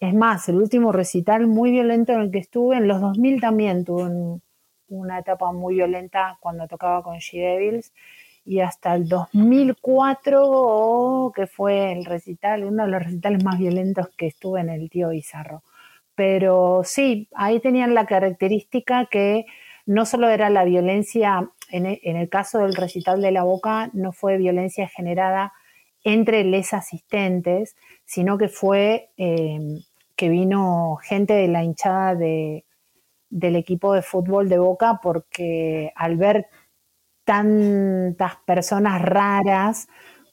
Es 0.00 0.14
más, 0.14 0.48
el 0.48 0.56
último 0.56 0.90
recital 0.90 1.46
muy 1.46 1.70
violento 1.70 2.12
en 2.12 2.22
el 2.22 2.30
que 2.30 2.38
estuve, 2.38 2.76
en 2.76 2.88
los 2.88 3.02
2000 3.02 3.40
también 3.40 3.84
tuve 3.84 4.40
una 4.88 5.18
etapa 5.18 5.52
muy 5.52 5.74
violenta 5.74 6.38
cuando 6.40 6.66
tocaba 6.66 7.02
con 7.02 7.18
She 7.18 7.38
Devils 7.38 7.92
y 8.46 8.60
hasta 8.60 8.94
el 8.94 9.08
2004, 9.08 11.32
que 11.36 11.46
fue 11.46 11.92
el 11.92 12.06
recital, 12.06 12.64
uno 12.64 12.84
de 12.84 12.90
los 12.90 13.04
recitales 13.04 13.44
más 13.44 13.58
violentos 13.58 14.08
que 14.16 14.28
estuve 14.28 14.60
en 14.60 14.70
el 14.70 14.88
tío 14.88 15.10
Bizarro. 15.10 15.62
Pero 16.14 16.80
sí, 16.82 17.28
ahí 17.34 17.60
tenían 17.60 17.94
la 17.94 18.06
característica 18.06 19.06
que 19.06 19.44
no 19.84 20.06
solo 20.06 20.30
era 20.30 20.48
la 20.48 20.64
violencia, 20.64 21.50
en 21.70 21.86
e, 21.86 22.00
el, 22.02 22.28
caso 22.30 22.60
del 22.60 22.74
recital 22.74 23.20
de 23.20 23.32
la 23.32 23.44
boca, 23.44 23.90
no 23.92 24.12
fue 24.12 24.38
violencia 24.38 24.88
generada 24.88 25.52
entre 26.04 26.44
les 26.44 26.74
asistentes, 26.74 27.76
sino 28.04 28.38
que 28.38 28.48
fue 28.48 29.10
em, 29.16 29.80
que 30.16 30.28
vino 30.28 30.96
gente 31.02 31.32
de 31.34 31.48
la 31.48 31.64
hinchada 31.64 32.14
de, 32.14 32.64
del 33.30 33.56
equipo 33.56 33.94
de 33.94 34.02
fútbol 34.02 34.48
de 34.48 34.58
Boca 34.58 35.00
porque 35.02 35.92
al 35.96 36.16
ver 36.16 36.46
tantas 37.24 38.36
personas 38.46 39.00
raras 39.00 39.88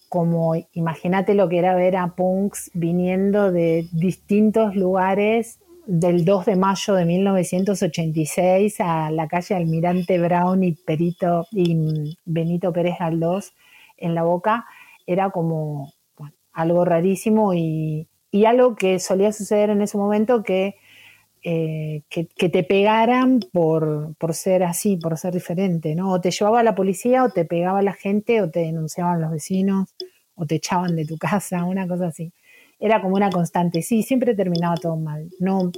como 0.10 0.56
imagínate 0.74 1.36
lo 1.36 1.48
que 1.48 1.60
era 1.60 1.76
ver 1.76 1.96
a 1.96 2.16
punks 2.16 2.72
viniendo 2.74 3.52
de 3.52 3.88
distintos 3.92 4.76
lugares 4.76 5.60
del 5.86 6.26
2 6.26 6.46
de 6.46 6.56
mayo 6.56 6.94
de 6.96 7.06
1986 7.06 8.76
a 8.80 9.12
la 9.12 9.28
calle 9.28 9.56
Almirante 9.56 10.20
Brown 10.20 10.64
y 10.64 10.74
Perito 10.74 11.48
y 11.52 12.18
Benito 12.26 12.74
Pérez 12.74 12.98
Galdós 13.00 13.54
en 13.98 14.14
la 14.14 14.24
boca 14.24 14.66
era 15.12 15.32
como 15.32 15.92
algo 16.54 16.86
rarísimo 16.86 17.54
y, 17.54 18.08
y 18.32 18.46
algo 18.46 18.76
que 18.76 19.00
solía 19.00 19.32
suceder 19.32 19.70
en 19.70 19.82
ese 19.82 19.98
momento 19.98 20.44
que 20.44 20.76
eh, 21.42 22.04
que, 22.10 22.26
te 22.50 22.64
pegaran 22.64 23.40
por, 23.54 24.14
ser 24.34 24.64
así, 24.64 24.98
por 24.98 25.18
ser 25.18 25.34
diferente, 25.34 25.96
¿no? 25.96 26.12
O 26.12 26.20
te 26.20 26.32
llevaba 26.32 26.64
la 26.64 26.76
policía, 26.76 27.24
o 27.24 27.30
te 27.30 27.46
pegaba 27.46 27.82
la 27.82 27.94
gente, 27.94 28.42
o 28.42 28.50
te 28.50 28.60
denunciaban 28.60 29.22
los 29.22 29.32
vecinos, 29.32 29.96
o 30.36 30.46
te 30.46 30.56
echaban 30.56 30.98
de 30.98 31.06
tu 31.06 31.18
casa, 31.18 31.64
una 31.66 31.88
cosa 31.88 32.08
así. 32.08 32.34
Era 32.78 33.02
como 33.02 33.16
una 33.16 33.30
constante. 33.30 33.82
Sí, 33.82 34.04
siempre 34.04 34.36
terminaba 34.36 34.76
todo 34.76 34.98
mal. 34.98 35.30
No, 35.40 35.72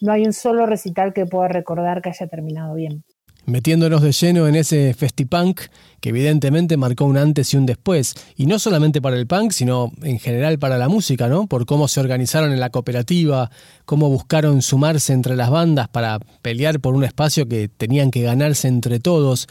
no 0.00 0.12
hay 0.12 0.24
un 0.24 0.32
solo 0.32 0.66
recital 0.66 1.12
que 1.12 1.26
pueda 1.26 1.48
recordar 1.48 2.02
que 2.02 2.10
haya 2.10 2.26
terminado 2.26 2.74
bien 2.74 3.04
metiéndonos 3.46 4.02
de 4.02 4.12
lleno 4.12 4.46
en 4.46 4.56
ese 4.56 4.94
festipunk 4.94 5.62
que 6.00 6.10
evidentemente 6.10 6.76
marcó 6.76 7.04
un 7.04 7.16
antes 7.16 7.52
y 7.54 7.56
un 7.56 7.66
después, 7.66 8.14
y 8.36 8.46
no 8.46 8.58
solamente 8.58 9.00
para 9.00 9.16
el 9.16 9.26
punk, 9.26 9.52
sino 9.52 9.92
en 10.02 10.18
general 10.18 10.58
para 10.58 10.78
la 10.78 10.88
música, 10.88 11.28
¿no? 11.28 11.46
Por 11.46 11.66
cómo 11.66 11.88
se 11.88 12.00
organizaron 12.00 12.52
en 12.52 12.60
la 12.60 12.70
cooperativa, 12.70 13.50
cómo 13.84 14.08
buscaron 14.08 14.62
sumarse 14.62 15.12
entre 15.12 15.36
las 15.36 15.50
bandas 15.50 15.88
para 15.88 16.18
pelear 16.42 16.80
por 16.80 16.94
un 16.94 17.04
espacio 17.04 17.48
que 17.48 17.68
tenían 17.68 18.10
que 18.10 18.22
ganarse 18.22 18.68
entre 18.68 19.00
todos. 19.00 19.48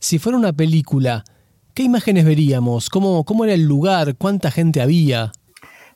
Si 0.00 0.18
fuera 0.18 0.38
una 0.38 0.52
película, 0.52 1.24
¿qué 1.74 1.82
imágenes 1.82 2.24
veríamos? 2.24 2.88
¿Cómo, 2.88 3.24
cómo 3.24 3.44
era 3.44 3.54
el 3.54 3.62
lugar? 3.62 4.16
¿Cuánta 4.16 4.50
gente 4.50 4.80
había? 4.80 5.32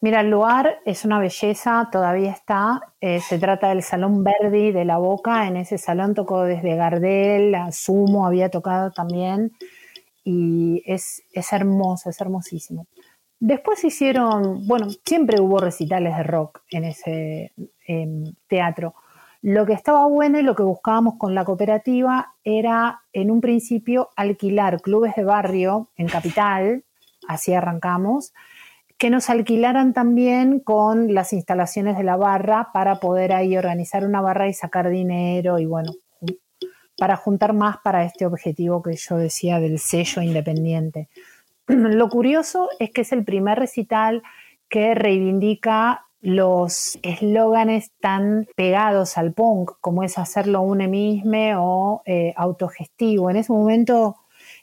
Mira, 0.00 0.20
el 0.20 0.30
lugar 0.30 0.78
es 0.84 1.04
una 1.04 1.18
belleza, 1.18 1.88
todavía 1.90 2.30
está. 2.30 2.80
Eh, 3.00 3.20
se 3.20 3.38
trata 3.38 3.70
del 3.70 3.82
Salón 3.82 4.22
Verdi 4.22 4.70
de 4.70 4.84
la 4.84 4.98
Boca. 4.98 5.48
En 5.48 5.56
ese 5.56 5.76
salón 5.76 6.14
tocó 6.14 6.44
desde 6.44 6.76
Gardel, 6.76 7.54
a 7.54 7.72
Sumo 7.72 8.26
había 8.26 8.48
tocado 8.48 8.92
también. 8.92 9.52
Y 10.22 10.82
es, 10.86 11.22
es 11.32 11.52
hermoso, 11.52 12.10
es 12.10 12.20
hermosísimo. 12.20 12.86
Después 13.40 13.82
hicieron, 13.84 14.66
bueno, 14.66 14.88
siempre 15.04 15.40
hubo 15.40 15.58
recitales 15.58 16.16
de 16.16 16.22
rock 16.22 16.60
en 16.70 16.84
ese 16.84 17.52
em, 17.86 18.24
teatro. 18.48 18.94
Lo 19.42 19.64
que 19.66 19.72
estaba 19.72 20.06
bueno 20.06 20.38
y 20.38 20.42
lo 20.42 20.56
que 20.56 20.64
buscábamos 20.64 21.14
con 21.18 21.34
la 21.34 21.44
cooperativa 21.44 22.34
era, 22.42 23.02
en 23.12 23.30
un 23.30 23.40
principio, 23.40 24.10
alquilar 24.16 24.80
clubes 24.80 25.14
de 25.14 25.22
barrio 25.22 25.88
en 25.96 26.08
Capital, 26.08 26.84
así 27.28 27.54
arrancamos, 27.54 28.32
que 28.98 29.10
nos 29.10 29.30
alquilaran 29.30 29.92
también 29.92 30.58
con 30.58 31.14
las 31.14 31.32
instalaciones 31.32 31.96
de 31.96 32.02
la 32.02 32.16
barra 32.16 32.70
para 32.72 32.96
poder 32.96 33.32
ahí 33.32 33.56
organizar 33.56 34.04
una 34.04 34.20
barra 34.20 34.48
y 34.48 34.54
sacar 34.54 34.90
dinero 34.90 35.60
y 35.60 35.66
bueno, 35.66 35.92
para 36.98 37.16
juntar 37.16 37.52
más 37.52 37.76
para 37.78 38.04
este 38.04 38.26
objetivo 38.26 38.82
que 38.82 38.96
yo 38.96 39.16
decía 39.16 39.60
del 39.60 39.78
sello 39.78 40.20
independiente. 40.20 41.08
Lo 41.68 42.08
curioso 42.08 42.68
es 42.80 42.90
que 42.90 43.02
es 43.02 43.12
el 43.12 43.24
primer 43.24 43.58
recital 43.58 44.22
que 44.68 44.94
reivindica 44.94 46.04
los 46.20 46.98
eslóganes 47.02 47.92
tan 48.00 48.48
pegados 48.56 49.16
al 49.16 49.32
punk, 49.32 49.72
como 49.80 50.02
es 50.02 50.18
hacerlo 50.18 50.62
un 50.62 50.90
mismo 50.90 51.38
o 51.58 52.02
eh, 52.04 52.34
autogestivo. 52.36 53.30
En 53.30 53.36
ese 53.36 53.52
momento 53.52 54.16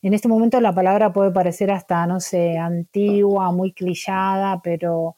en 0.06 0.14
este 0.14 0.28
momento 0.28 0.62
la 0.62 0.76
palabra 0.76 1.12
puede 1.12 1.32
parecer 1.32 1.72
hasta, 1.72 2.06
no 2.06 2.20
sé, 2.20 2.60
antigua, 2.60 3.52
muy 3.52 3.74
clichada, 3.74 4.62
pero 4.62 5.16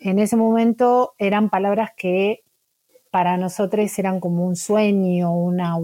en 0.00 0.18
ese 0.18 0.34
momento 0.34 1.14
eran 1.16 1.48
palabras 1.48 1.90
que 1.96 2.42
para 3.12 3.36
nosotros 3.36 3.96
eran 4.00 4.18
como 4.18 4.44
un 4.44 4.56
sueño, 4.56 5.32
una, 5.32 5.76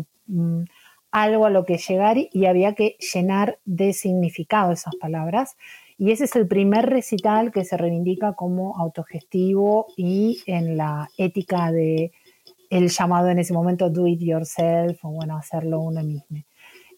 algo 1.13 1.47
a 1.47 1.51
lo 1.51 1.65
que 1.65 1.79
llegar 1.79 2.17
y 2.19 2.47
había 2.47 2.75
que 2.75 2.97
llenar 3.15 3.61
de 3.65 3.93
significado 3.93 4.73
esas 4.73 4.97
palabras. 4.97 5.57
Y 5.97 6.11
ese 6.11 6.25
es 6.25 6.35
el 6.35 6.49
primer 6.49 6.87
recital 6.87 7.53
que 7.53 7.65
se 7.65 7.77
reivindica 7.77 8.33
como 8.33 8.77
autogestivo 8.77 9.87
y 9.97 10.43
en 10.47 10.77
la 10.77 11.09
ética 11.17 11.71
de 11.71 12.11
el 12.71 12.89
llamado 12.89 13.29
en 13.29 13.39
ese 13.39 13.53
momento 13.53 13.89
do 13.89 14.09
it 14.09 14.19
yourself 14.19 15.05
o 15.05 15.11
bueno, 15.11 15.37
hacerlo 15.37 15.79
uno 15.79 16.03
mismo. 16.03 16.43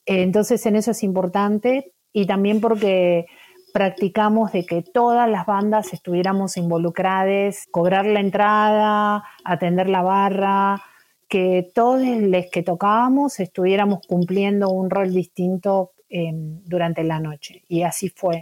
Entonces 0.07 0.65
en 0.67 0.77
eso 0.77 0.91
es 0.91 1.03
importante 1.03 1.93
y 2.13 2.27
también 2.27 2.61
porque 2.61 3.27
practicamos 3.73 4.53
de 4.53 4.65
que 4.65 4.83
todas 4.83 5.29
las 5.29 5.47
bandas 5.47 5.93
estuviéramos 5.93 6.57
involucradas, 6.57 7.67
cobrar 7.73 8.07
la 8.07 8.21
entrada, 8.21 9.25
atender 9.45 9.89
la 9.89 10.03
barra, 10.03 10.83
que 11.29 11.73
todos 11.75 12.01
los 12.01 12.47
que 12.53 12.63
tocábamos 12.63 13.41
estuviéramos 13.41 14.07
cumpliendo 14.07 14.71
un 14.71 14.91
rol 14.91 15.13
distinto 15.13 15.93
em, 16.09 16.61
durante 16.65 17.03
la 17.03 17.19
noche. 17.19 17.65
Y 17.67 17.83
así 17.83 18.11
fue. 18.11 18.41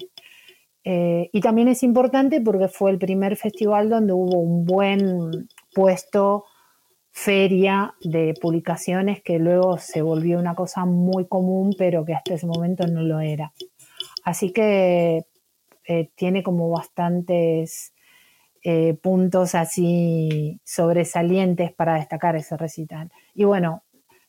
Eh, 0.85 1.31
y 1.33 1.40
también 1.40 1.69
es 1.69 1.83
importante 1.83 2.42
porque 2.42 2.69
fue 2.69 2.90
el 2.90 2.99
primer 2.99 3.37
festival 3.37 3.88
donde 3.88 4.12
hubo 4.12 4.38
un 4.38 4.66
buen 4.66 5.49
puesto 5.73 6.45
feria 7.12 7.95
de 8.00 8.35
publicaciones 8.40 9.23
que 9.23 9.38
luego 9.38 9.78
se 9.78 10.02
volvió 10.02 10.38
una 10.38 10.54
cosa 10.54 10.87
muy 10.87 11.26
común, 11.26 11.75
pero 11.78 12.04
que 12.04 12.14
hasta 12.14 12.35
ese 12.35 12.47
momento 12.47 12.87
no 12.87 13.02
lo 13.02 13.21
era. 13.21 13.52
Así 14.25 14.50
que 14.52 15.26
eh, 15.87 16.11
tiene 16.14 16.42
como 16.42 16.71
bastantes 16.71 17.92
eh, 18.64 18.95
puntos 18.95 19.54
así 19.54 20.61
sobresalientes 20.64 21.73
para 21.73 21.97
destacar 21.97 22.35
ese 22.37 22.57
recital. 22.57 23.11
Y 23.35 23.45
bueno, 23.45 23.83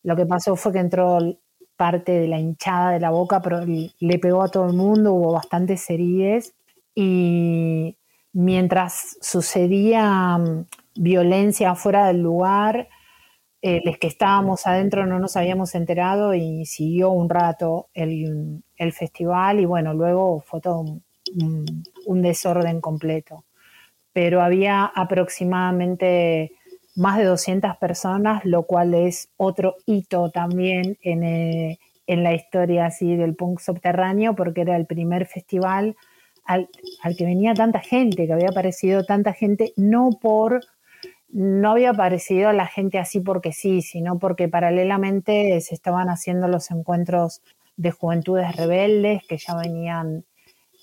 lo 0.04 0.16
que 0.16 0.26
pasó 0.26 0.56
fue 0.58 0.74
que 0.74 0.80
entró 0.80 1.20
parte 1.78 2.12
de 2.12 2.28
la 2.28 2.40
hinchada 2.40 2.92
de 2.92 3.00
la 3.00 3.12
boca, 3.12 3.42
pero 3.42 3.62
le 3.66 4.20
pegó 4.20 4.44
a 4.44 4.50
todo 4.50 4.68
el 4.68 4.74
mundo, 4.74 5.14
hubo 5.14 5.34
bastantes 5.34 5.90
heridas 5.90 6.54
y 6.94 7.98
mientras 8.34 9.18
sucedía 9.22 10.38
violencia 10.96 11.76
fuera 11.76 12.08
del 12.08 12.22
lugar. 12.22 12.90
Eh, 13.62 13.82
los 13.86 13.98
que 13.98 14.08
estábamos 14.08 14.68
adentro 14.68 15.06
no 15.06 15.20
nos 15.20 15.38
habíamos 15.38 15.74
enterado 15.76 16.34
y 16.34 16.66
siguió 16.66 17.12
un 17.12 17.30
rato 17.30 17.88
el, 17.94 18.64
festival 18.92 19.62
y 19.62 19.66
bueno, 19.66 19.94
luego 19.94 20.42
fue 20.42 20.60
todo 20.60 20.82
un, 20.82 21.04
un, 22.06 22.22
desorden 22.22 22.82
completo. 22.82 23.46
Pero 24.12 24.42
había 24.42 24.86
aproximadamente 24.86 26.52
más 26.96 27.18
de 27.18 27.24
200 27.24 27.78
personas, 27.78 28.44
lo 28.46 28.64
cual 28.64 28.94
es 28.94 29.30
otro 29.38 29.76
hito 29.86 30.30
también 30.30 30.98
en, 31.02 31.24
eh, 31.24 31.80
en 32.06 32.24
la 32.24 32.34
historia 32.34 32.88
así 32.88 33.16
del 33.16 33.36
punk 33.36 33.60
subterráneo, 33.60 34.36
porque 34.36 34.62
era 34.62 34.76
el 34.76 34.86
primer 34.86 35.26
festival 35.26 35.96
al, 36.46 36.70
al, 37.02 37.16
que 37.16 37.26
venía 37.26 37.54
tanta 37.54 37.80
gente, 37.80 38.28
que 38.28 38.34
había 38.34 38.50
aparecido 38.50 39.06
tanta 39.06 39.34
gente, 39.34 39.74
no 39.78 40.10
por 40.22 40.60
no 41.34 41.72
había 41.72 41.90
aparecido 41.90 42.54
la 42.54 42.68
gente 42.68 43.00
así 43.00 43.20
porque 43.20 43.52
sí, 43.54 43.82
sino 43.82 44.20
porque 44.20 44.48
paralelamente 44.48 45.60
se 45.62 45.74
estaban 45.74 46.10
haciendo 46.10 46.48
los 46.48 46.70
encuentros 46.70 47.42
de 47.76 47.90
juventudes 47.90 48.56
rebeldes 48.56 49.24
que 49.28 49.38
ya 49.38 49.56
venían 49.56 50.26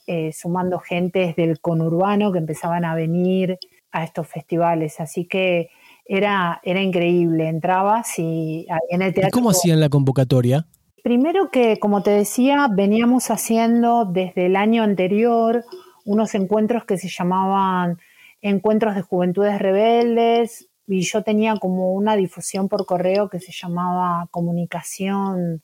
eh, 0.08 0.32
sumando 0.32 0.80
gentes 0.80 1.36
del 1.36 1.60
conurbano 1.60 2.32
que 2.32 2.38
empezaban 2.38 2.84
a 2.84 2.96
venir 2.96 3.58
a 3.92 4.02
estos 4.02 4.26
festivales. 4.26 4.98
Así 4.98 5.24
que 5.24 5.70
era, 6.04 6.60
era 6.64 6.82
increíble. 6.82 7.48
Entrabas 7.48 8.18
y 8.18 8.66
en 8.88 9.02
el 9.02 9.14
teatro. 9.14 9.30
¿Cómo 9.32 9.50
hacían 9.50 9.78
la 9.78 9.88
convocatoria? 9.88 10.66
Primero 11.04 11.50
que, 11.52 11.78
como 11.78 12.02
te 12.02 12.10
decía, 12.10 12.66
veníamos 12.74 13.30
haciendo 13.30 14.04
desde 14.04 14.46
el 14.46 14.56
año 14.56 14.82
anterior 14.82 15.64
unos 16.04 16.34
encuentros 16.34 16.84
que 16.84 16.98
se 16.98 17.08
llamaban 17.08 17.98
encuentros 18.42 18.94
de 18.94 19.02
juventudes 19.02 19.58
rebeldes 19.58 20.68
y 20.86 21.02
yo 21.02 21.22
tenía 21.22 21.56
como 21.56 21.92
una 21.92 22.16
difusión 22.16 22.68
por 22.68 22.86
correo 22.86 23.28
que 23.28 23.40
se 23.40 23.52
llamaba 23.52 24.26
comunicación 24.30 25.62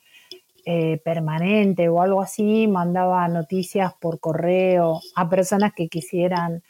eh, 0.65 1.01
permanente 1.03 1.89
o 1.89 2.01
algo 2.01 2.21
así, 2.21 2.67
mandaba 2.67 3.27
noticias 3.27 3.93
por 3.99 4.19
correo 4.19 4.99
a 5.15 5.29
personas 5.29 5.73
que 5.73 5.87
quisieran 5.87 6.61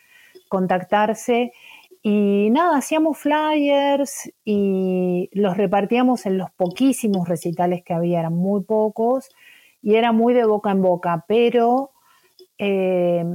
contactarse. 0.49 1.51
Y 2.03 2.49
nada, 2.51 2.77
hacíamos 2.77 3.17
flyers 3.17 4.31
y 4.45 5.29
los 5.33 5.57
repartíamos 5.57 6.25
en 6.25 6.37
los 6.37 6.51
poquísimos 6.51 7.27
recitales 7.27 7.83
que 7.83 7.93
había, 7.93 8.19
eran 8.19 8.35
muy 8.35 8.63
pocos 8.63 9.29
y 9.81 9.95
era 9.95 10.11
muy 10.11 10.33
de 10.33 10.45
boca 10.45 10.71
en 10.71 10.81
boca, 10.81 11.25
pero 11.27 11.91
eh, 12.59 13.25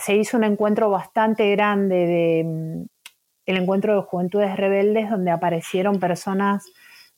se 0.00 0.16
hizo 0.16 0.36
un 0.36 0.44
encuentro 0.44 0.90
bastante 0.90 1.50
grande 1.50 1.96
de 1.96 2.44
mm, 2.44 2.86
el 3.46 3.56
encuentro 3.56 3.94
de 3.94 4.02
juventudes 4.02 4.56
rebeldes 4.56 5.10
donde 5.10 5.30
aparecieron 5.30 5.98
personas 5.98 6.64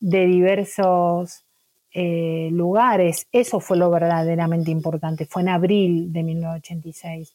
de 0.01 0.27
diversos 0.27 1.45
eh, 1.93 2.49
lugares. 2.53 3.27
Eso 3.33 3.61
fue 3.61 3.77
lo 3.77 3.91
verdaderamente 3.91 4.71
importante. 4.71 5.27
Fue 5.27 5.43
en 5.43 5.51
abril 5.51 6.13
de 6.13 6.23
1986. 6.23 7.35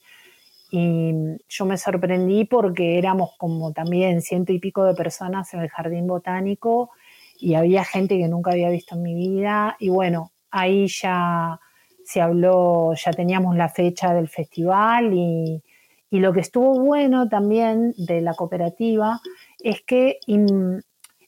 Y 0.71 1.13
mm, 1.13 1.37
yo 1.47 1.65
me 1.65 1.77
sorprendí 1.77 2.45
porque 2.45 2.97
éramos 2.97 3.31
como 3.37 3.71
también 3.71 4.21
ciento 4.21 4.51
y 4.51 4.59
pico 4.59 4.83
de 4.83 4.95
personas 4.95 5.53
en 5.53 5.61
el 5.61 5.69
jardín 5.69 6.07
botánico 6.07 6.91
y 7.39 7.53
había 7.53 7.83
gente 7.83 8.17
que 8.17 8.27
nunca 8.27 8.51
había 8.51 8.69
visto 8.69 8.95
en 8.95 9.03
mi 9.03 9.13
vida. 9.13 9.75
Y 9.79 9.89
bueno, 9.89 10.31
ahí 10.49 10.87
ya 10.87 11.59
se 12.07 12.21
habló, 12.21 12.93
ya 12.93 13.11
teníamos 13.11 13.57
la 13.57 13.67
fecha 13.67 14.13
del 14.13 14.29
festival 14.29 15.13
y, 15.13 15.61
lo 16.09 16.31
que 16.31 16.39
estuvo 16.39 16.79
bueno 16.79 17.27
también 17.27 17.93
de 17.97 18.21
la 18.21 18.33
cooperativa 18.33 19.19
es 19.61 19.81
que 19.81 20.19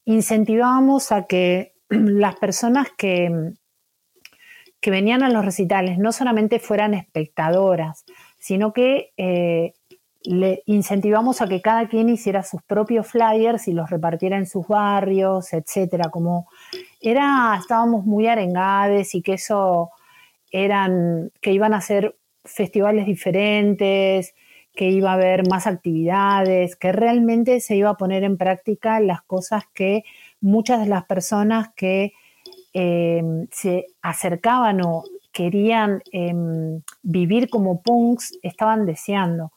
incentivábamos 0.06 1.12
a 1.12 1.26
que 1.26 1.74
las 1.90 2.38
personas 2.38 2.88
que, 2.98 3.52
que 4.80 4.90
venían 4.90 5.22
a 5.22 5.30
los 5.30 5.44
recitales 5.44 5.98
no 5.98 6.14
solamente 6.14 6.60
fueran 6.60 6.94
espectadoras, 6.94 8.06
sino 8.40 8.72
que 8.72 9.12
eh, 9.18 9.74
le 10.24 10.64
incentivamos 10.66 11.42
a 11.42 11.50
que 11.50 11.62
cada 11.62 11.90
quien 11.90 12.08
hiciera 12.08 12.42
sus 12.44 12.64
propios 12.64 13.06
flyers 13.06 13.68
y 13.68 13.74
los 13.74 13.90
repartiera 13.90 14.38
en 14.38 14.46
sus 14.46 14.66
barrios, 14.66 15.52
etcétera. 15.52 16.10
Como 16.10 16.48
era, 17.02 17.58
estábamos 17.60 18.06
muy 18.06 18.28
arengades 18.28 19.14
y 19.14 19.22
que 19.22 19.34
eso 19.34 19.92
eran 20.52 21.32
que 21.42 21.52
iban 21.52 21.74
a 21.74 21.82
ser 21.82 22.16
festivales 22.44 23.06
diferentes, 23.06 24.34
que 24.76 24.90
iba 24.90 25.12
a 25.12 25.16
haber 25.16 25.48
más 25.48 25.68
actividades, 25.68 26.76
que 26.76 26.92
realmente 26.92 27.60
se 27.60 27.76
iba 27.76 27.90
a 27.90 27.98
poner 27.98 28.24
en 28.24 28.38
práctica 28.38 29.00
las 29.00 29.22
cosas 29.24 29.64
que 29.74 30.04
muchas 30.42 30.80
de 30.80 30.88
las 30.88 31.06
personas 31.06 31.70
que 31.76 32.14
eh, 32.74 33.22
se 33.52 33.88
acercaban 34.02 34.82
o 34.86 35.04
querían 35.32 36.02
em, 36.12 36.82
vivir 37.04 37.50
como 37.50 37.82
punks 37.82 38.38
estaban 38.42 38.86
deseando, 38.86 39.52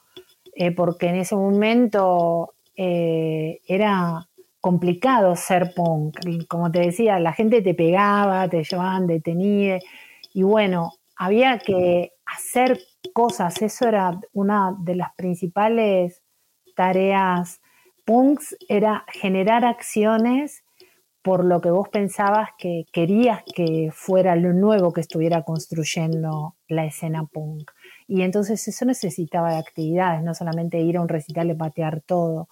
eh, 0.55 0.71
porque 0.73 1.09
en 1.09 1.17
ese 1.17 1.37
momento 1.37 2.55
eh, 2.77 3.61
era 3.67 4.29
complicado 4.61 5.35
ser 5.37 5.75
punk. 5.75 6.19
Como 6.49 6.71
te 6.71 6.81
decía, 6.81 7.19
la 7.19 7.33
gente 7.33 7.63
te 7.63 7.75
pegaba, 7.75 8.49
te 8.49 8.65
llevaban 8.65 9.07
detenido 9.07 9.79
y 10.33 10.43
bueno, 10.43 10.93
había 11.17 11.59
que 11.59 12.13
hacer 12.27 12.81
cosas, 13.13 13.61
eso 13.63 13.89
era 13.89 14.19
una 14.33 14.75
de 14.79 14.97
las 14.97 15.15
principales 15.15 16.23
tareas 16.75 17.61
punks, 18.05 18.57
era 18.69 19.05
generar 19.13 19.65
acciones 19.65 20.65
por 21.23 21.45
lo 21.45 21.61
que 21.61 21.71
vos 21.71 21.89
pensabas 21.89 22.51
que 22.59 22.85
querías 22.93 23.43
que 23.55 23.91
fuera 23.93 24.35
lo 24.35 24.53
nuevo 24.53 24.93
que 24.93 25.01
estuviera 25.01 25.43
construyendo 25.43 26.57
la 26.67 26.85
escena 26.85 27.25
punk. 27.25 27.71
Y 28.09 28.23
entonces 28.23 28.67
eso 28.67 28.85
necesitaba 28.85 29.53
de 29.53 29.59
actividades, 29.59 30.23
no 30.25 30.35
solamente 30.35 30.81
ir 30.81 30.97
a 30.97 31.01
un 31.01 31.09
recital 31.09 31.51
y 31.51 31.55
patear 31.55 32.01
todo. 32.01 32.49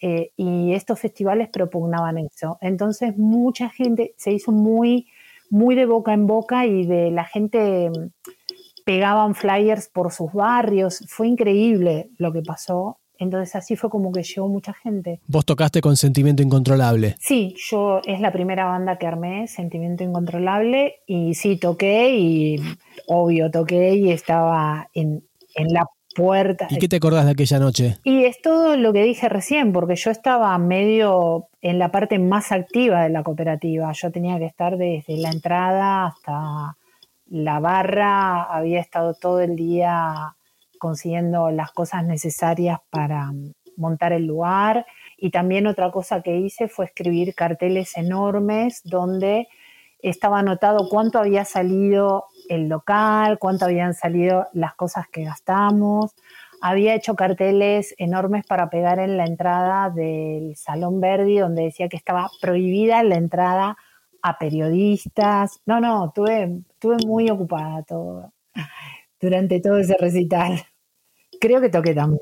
Eh, 0.00 0.30
y 0.36 0.72
estos 0.74 1.00
festivales 1.00 1.48
propugnaban 1.48 2.18
eso. 2.18 2.58
Entonces 2.60 3.16
mucha 3.16 3.70
gente 3.70 4.14
se 4.16 4.30
hizo 4.30 4.52
muy, 4.52 5.08
muy 5.50 5.74
de 5.74 5.86
boca 5.86 6.12
en 6.12 6.26
boca 6.26 6.66
y 6.66 6.86
de 6.86 7.10
la 7.10 7.24
gente 7.24 7.90
mm, 7.90 8.10
pegaban 8.84 9.34
flyers 9.34 9.88
por 9.88 10.12
sus 10.12 10.32
barrios. 10.32 11.04
Fue 11.08 11.28
increíble 11.28 12.10
lo 12.18 12.32
que 12.32 12.42
pasó 12.42 12.98
entonces 13.18 13.54
así 13.56 13.76
fue 13.76 13.90
como 13.90 14.12
que 14.12 14.22
llegó 14.22 14.48
mucha 14.48 14.74
gente. 14.74 15.20
Vos 15.26 15.44
tocaste 15.44 15.80
con 15.80 15.96
Sentimiento 15.96 16.42
Incontrolable. 16.42 17.16
Sí, 17.18 17.54
yo 17.70 18.00
es 18.04 18.20
la 18.20 18.32
primera 18.32 18.66
banda 18.66 18.98
que 18.98 19.06
armé, 19.06 19.48
Sentimiento 19.48 20.04
Incontrolable, 20.04 20.96
y 21.06 21.34
sí, 21.34 21.56
toqué 21.56 22.16
y 22.16 22.56
obvio 23.08 23.50
toqué 23.50 23.94
y 23.94 24.10
estaba 24.10 24.88
en, 24.92 25.24
la 25.56 25.86
puerta. 26.16 26.66
¿Y 26.70 26.78
qué 26.78 26.88
te 26.88 26.96
acordás 26.96 27.26
de 27.26 27.32
aquella 27.32 27.58
noche? 27.58 27.98
Y 28.02 28.24
es 28.24 28.40
todo 28.40 28.76
lo 28.76 28.92
que 28.92 29.02
dije 29.02 29.28
recién, 29.28 29.72
porque 29.72 29.96
yo 29.96 30.10
estaba 30.10 30.56
medio 30.58 31.48
en 31.60 31.78
la 31.78 31.90
parte 31.90 32.18
más 32.18 32.52
activa 32.52 33.02
de 33.02 33.10
la 33.10 33.22
cooperativa. 33.22 33.92
Yo 33.92 34.10
tenía 34.10 34.38
que 34.38 34.46
estar 34.46 34.78
desde 34.78 35.16
la 35.18 35.30
entrada 35.30 36.06
hasta 36.06 36.76
la 37.28 37.60
barra, 37.60 38.44
había 38.44 38.80
estado 38.80 39.14
todo 39.14 39.40
el 39.40 39.56
día 39.56 40.34
consiguiendo 40.78 41.50
las 41.50 41.72
cosas 41.72 42.04
necesarias 42.04 42.78
para 42.90 43.32
montar 43.76 44.12
el 44.12 44.26
lugar. 44.26 44.86
Y 45.18 45.30
también 45.30 45.66
otra 45.66 45.90
cosa 45.90 46.22
que 46.22 46.36
hice 46.36 46.68
fue 46.68 46.86
escribir 46.86 47.34
carteles 47.34 47.96
enormes 47.96 48.80
donde 48.84 49.48
estaba 50.10 50.38
anotado 50.38 50.88
cuánto 50.88 51.18
había 51.18 51.44
salido 51.44 52.26
el 52.48 52.68
local, 52.68 53.38
cuánto 53.38 53.64
habían 53.64 53.94
salido 53.94 54.46
las 54.52 54.74
cosas 54.74 55.06
que 55.08 55.24
gastamos. 55.24 56.14
Había 56.60 56.94
hecho 56.94 57.14
carteles 57.14 57.94
enormes 57.98 58.46
para 58.46 58.70
pegar 58.70 58.98
en 58.98 59.16
la 59.16 59.26
entrada 59.26 59.90
del 59.90 60.56
Salón 60.56 61.00
Verdi, 61.00 61.38
donde 61.38 61.64
decía 61.64 61.88
que 61.88 61.96
estaba 61.96 62.30
prohibida 62.40 63.02
la 63.02 63.16
entrada 63.16 63.76
a 64.22 64.38
periodistas. 64.38 65.60
No, 65.66 65.80
no, 65.80 66.12
tuve, 66.14 66.62
tuve 66.78 66.96
muy 67.06 67.28
ocupada 67.28 67.82
todo 67.82 68.32
durante 69.20 69.60
todo 69.60 69.78
ese 69.78 69.96
recital. 69.98 70.64
Creo 71.40 71.60
que 71.60 71.68
toqué 71.68 71.94
también. 71.94 72.20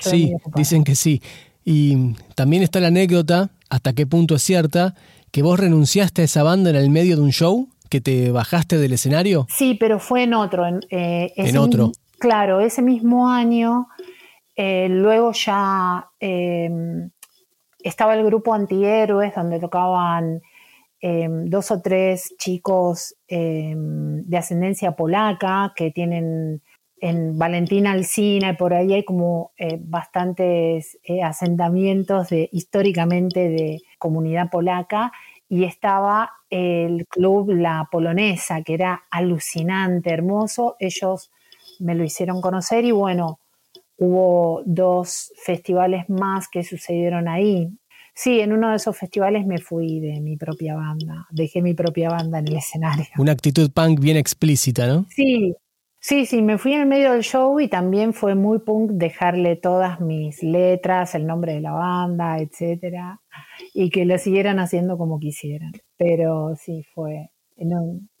sí, 0.00 0.34
dicen 0.54 0.84
que 0.84 0.94
sí. 0.94 1.22
Y 1.64 2.14
también 2.34 2.62
está 2.62 2.80
la 2.80 2.88
anécdota, 2.88 3.50
hasta 3.68 3.92
qué 3.92 4.06
punto 4.06 4.34
es 4.34 4.42
cierta, 4.42 4.94
que 5.30 5.42
vos 5.42 5.58
renunciaste 5.58 6.22
a 6.22 6.24
esa 6.24 6.42
banda 6.42 6.70
en 6.70 6.76
el 6.76 6.90
medio 6.90 7.16
de 7.16 7.22
un 7.22 7.30
show, 7.30 7.68
que 7.90 8.00
te 8.00 8.30
bajaste 8.30 8.78
del 8.78 8.92
escenario. 8.92 9.46
Sí, 9.50 9.76
pero 9.78 9.98
fue 9.98 10.22
en 10.22 10.34
otro. 10.34 10.66
En, 10.66 10.80
eh, 10.90 11.58
otro. 11.58 11.92
claro, 12.18 12.60
ese 12.60 12.82
mismo 12.82 13.28
año, 13.28 13.88
eh, 14.54 14.88
luego 14.88 15.32
ya 15.32 16.08
em, 16.20 17.10
estaba 17.82 18.14
el 18.14 18.24
grupo 18.24 18.54
Antihéroes, 18.54 19.34
donde 19.34 19.58
tocaban 19.58 20.40
em, 21.00 21.46
dos 21.46 21.70
o 21.72 21.80
tres 21.80 22.34
chicos 22.38 23.16
em, 23.26 24.22
de 24.22 24.36
ascendencia 24.36 24.92
polaca 24.92 25.72
que 25.74 25.90
tienen 25.90 26.62
en 27.00 27.38
Valentina 27.38 27.92
Alcina 27.92 28.50
y 28.50 28.56
por 28.56 28.74
ahí 28.74 28.92
hay 28.92 29.04
como 29.04 29.52
eh, 29.56 29.78
bastantes 29.80 30.98
eh, 31.02 31.22
asentamientos 31.22 32.28
de, 32.28 32.48
históricamente 32.52 33.48
de 33.48 33.82
comunidad 33.98 34.50
polaca 34.50 35.12
y 35.48 35.64
estaba 35.64 36.30
el 36.50 37.06
club 37.08 37.50
La 37.50 37.88
Polonesa, 37.90 38.62
que 38.62 38.74
era 38.74 39.02
alucinante, 39.10 40.10
hermoso. 40.10 40.76
Ellos 40.78 41.30
me 41.80 41.94
lo 41.94 42.04
hicieron 42.04 42.40
conocer 42.40 42.84
y 42.84 42.92
bueno, 42.92 43.40
hubo 43.96 44.62
dos 44.64 45.32
festivales 45.44 46.08
más 46.08 46.48
que 46.48 46.62
sucedieron 46.62 47.28
ahí. 47.28 47.68
Sí, 48.14 48.40
en 48.40 48.52
uno 48.52 48.70
de 48.70 48.76
esos 48.76 48.96
festivales 48.96 49.46
me 49.46 49.58
fui 49.58 50.00
de 50.00 50.20
mi 50.20 50.36
propia 50.36 50.74
banda, 50.74 51.26
dejé 51.30 51.62
mi 51.62 51.74
propia 51.74 52.10
banda 52.10 52.38
en 52.38 52.48
el 52.48 52.56
escenario. 52.56 53.06
Una 53.18 53.32
actitud 53.32 53.70
punk 53.72 54.00
bien 54.00 54.16
explícita, 54.16 54.86
¿no? 54.86 55.06
Sí, 55.08 55.54
Sí, 56.02 56.24
sí, 56.24 56.40
me 56.40 56.56
fui 56.56 56.72
en 56.72 56.80
el 56.80 56.86
medio 56.86 57.12
del 57.12 57.22
show 57.22 57.60
y 57.60 57.68
también 57.68 58.14
fue 58.14 58.34
muy 58.34 58.60
punk 58.60 58.92
dejarle 58.92 59.56
todas 59.56 60.00
mis 60.00 60.42
letras, 60.42 61.14
el 61.14 61.26
nombre 61.26 61.52
de 61.52 61.60
la 61.60 61.72
banda, 61.72 62.38
etcétera, 62.38 63.20
y 63.74 63.90
que 63.90 64.06
lo 64.06 64.16
siguieran 64.16 64.60
haciendo 64.60 64.96
como 64.96 65.18
quisieran. 65.18 65.72
Pero 65.98 66.56
sí, 66.56 66.86
fue, 66.94 67.30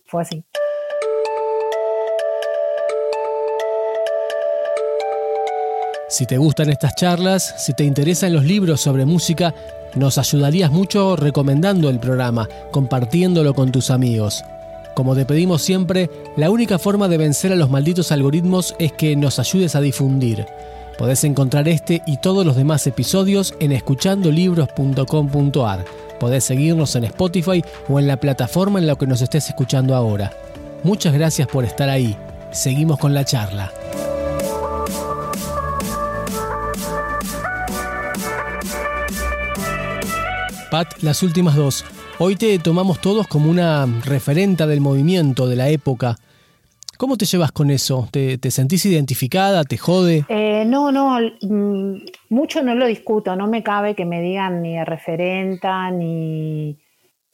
fue 0.04 0.22
así. 0.22 0.44
Si 6.06 6.26
te 6.26 6.36
gustan 6.36 6.68
estas 6.68 6.94
charlas, 6.96 7.64
si 7.64 7.72
te 7.72 7.84
interesan 7.84 8.34
los 8.34 8.44
libros 8.44 8.82
sobre 8.82 9.06
música, 9.06 9.54
nos 9.96 10.18
ayudarías 10.18 10.70
mucho 10.70 11.16
recomendando 11.16 11.88
el 11.88 11.98
programa, 11.98 12.46
compartiéndolo 12.72 13.54
con 13.54 13.72
tus 13.72 13.90
amigos. 13.90 14.44
Como 14.94 15.14
te 15.14 15.24
pedimos 15.24 15.62
siempre, 15.62 16.10
la 16.36 16.50
única 16.50 16.78
forma 16.78 17.08
de 17.08 17.16
vencer 17.16 17.52
a 17.52 17.56
los 17.56 17.70
malditos 17.70 18.12
algoritmos 18.12 18.74
es 18.78 18.92
que 18.92 19.16
nos 19.16 19.38
ayudes 19.38 19.74
a 19.74 19.80
difundir. 19.80 20.44
Podés 20.98 21.24
encontrar 21.24 21.66
este 21.68 22.02
y 22.06 22.18
todos 22.18 22.44
los 22.44 22.56
demás 22.56 22.86
episodios 22.86 23.54
en 23.60 23.72
escuchandolibros.com.ar. 23.72 25.86
Podés 26.18 26.44
seguirnos 26.44 26.94
en 26.96 27.04
Spotify 27.04 27.64
o 27.88 27.98
en 27.98 28.06
la 28.06 28.18
plataforma 28.18 28.78
en 28.78 28.86
la 28.86 28.96
que 28.96 29.06
nos 29.06 29.22
estés 29.22 29.48
escuchando 29.48 29.94
ahora. 29.94 30.30
Muchas 30.82 31.14
gracias 31.14 31.48
por 31.48 31.64
estar 31.64 31.88
ahí. 31.88 32.14
Seguimos 32.52 32.98
con 32.98 33.14
la 33.14 33.24
charla. 33.24 33.72
Pat, 40.70 41.02
las 41.02 41.22
últimas 41.22 41.56
dos. 41.56 41.84
Hoy 42.22 42.36
te 42.36 42.58
tomamos 42.58 43.00
todos 43.00 43.26
como 43.26 43.50
una 43.50 43.86
referenta 44.04 44.66
del 44.66 44.82
movimiento, 44.82 45.48
de 45.48 45.56
la 45.56 45.70
época. 45.70 46.16
¿Cómo 46.98 47.16
te 47.16 47.24
llevas 47.24 47.50
con 47.50 47.70
eso? 47.70 48.10
¿Te, 48.12 48.38
sentís 48.50 48.84
identificada? 48.84 49.64
¿Te 49.64 49.78
jode? 49.78 50.26
Eh, 50.28 50.66
no, 50.66 50.92
no, 50.92 51.18
mm, 51.40 51.94
mucho 52.28 52.62
no 52.62 52.74
lo 52.74 52.86
discuto. 52.86 53.34
No 53.36 53.46
me 53.46 53.62
cabe 53.62 53.94
que 53.94 54.04
me 54.04 54.20
digan 54.20 54.60
ni 54.60 54.84
referenta, 54.84 55.90
ni 55.90 56.78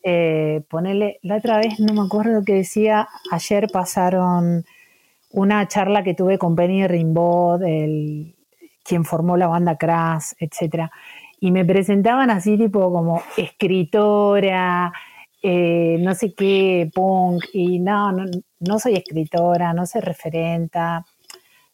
eh, 0.04 0.62
ponerle. 0.70 1.18
La 1.22 1.38
otra 1.38 1.58
vez 1.58 1.80
no 1.80 1.92
me 1.92 2.06
acuerdo 2.06 2.44
que 2.44 2.54
decía, 2.54 3.08
ayer 3.32 3.66
pasaron 3.72 4.64
una 5.32 5.66
charla 5.66 6.04
que 6.04 6.14
tuve 6.14 6.38
con 6.38 6.54
Penny 6.54 6.86
Rimbaud, 6.86 7.60
el, 7.64 8.36
quien 8.84 9.04
formó 9.04 9.36
la 9.36 9.48
banda 9.48 9.76
Crash, 9.76 10.34
etcétera 10.38 10.92
y 11.40 11.50
me 11.50 11.64
presentaban 11.64 12.30
así 12.30 12.56
tipo 12.56 12.90
como 12.90 13.22
escritora, 13.36 14.92
eh, 15.42 15.98
no 16.00 16.14
sé 16.14 16.34
qué, 16.34 16.90
punk, 16.92 17.44
y 17.52 17.78
no, 17.78 18.12
no, 18.12 18.78
soy 18.78 18.94
escritora, 18.94 19.72
no 19.74 19.86
soy 19.86 20.00
referenta, 20.00 21.04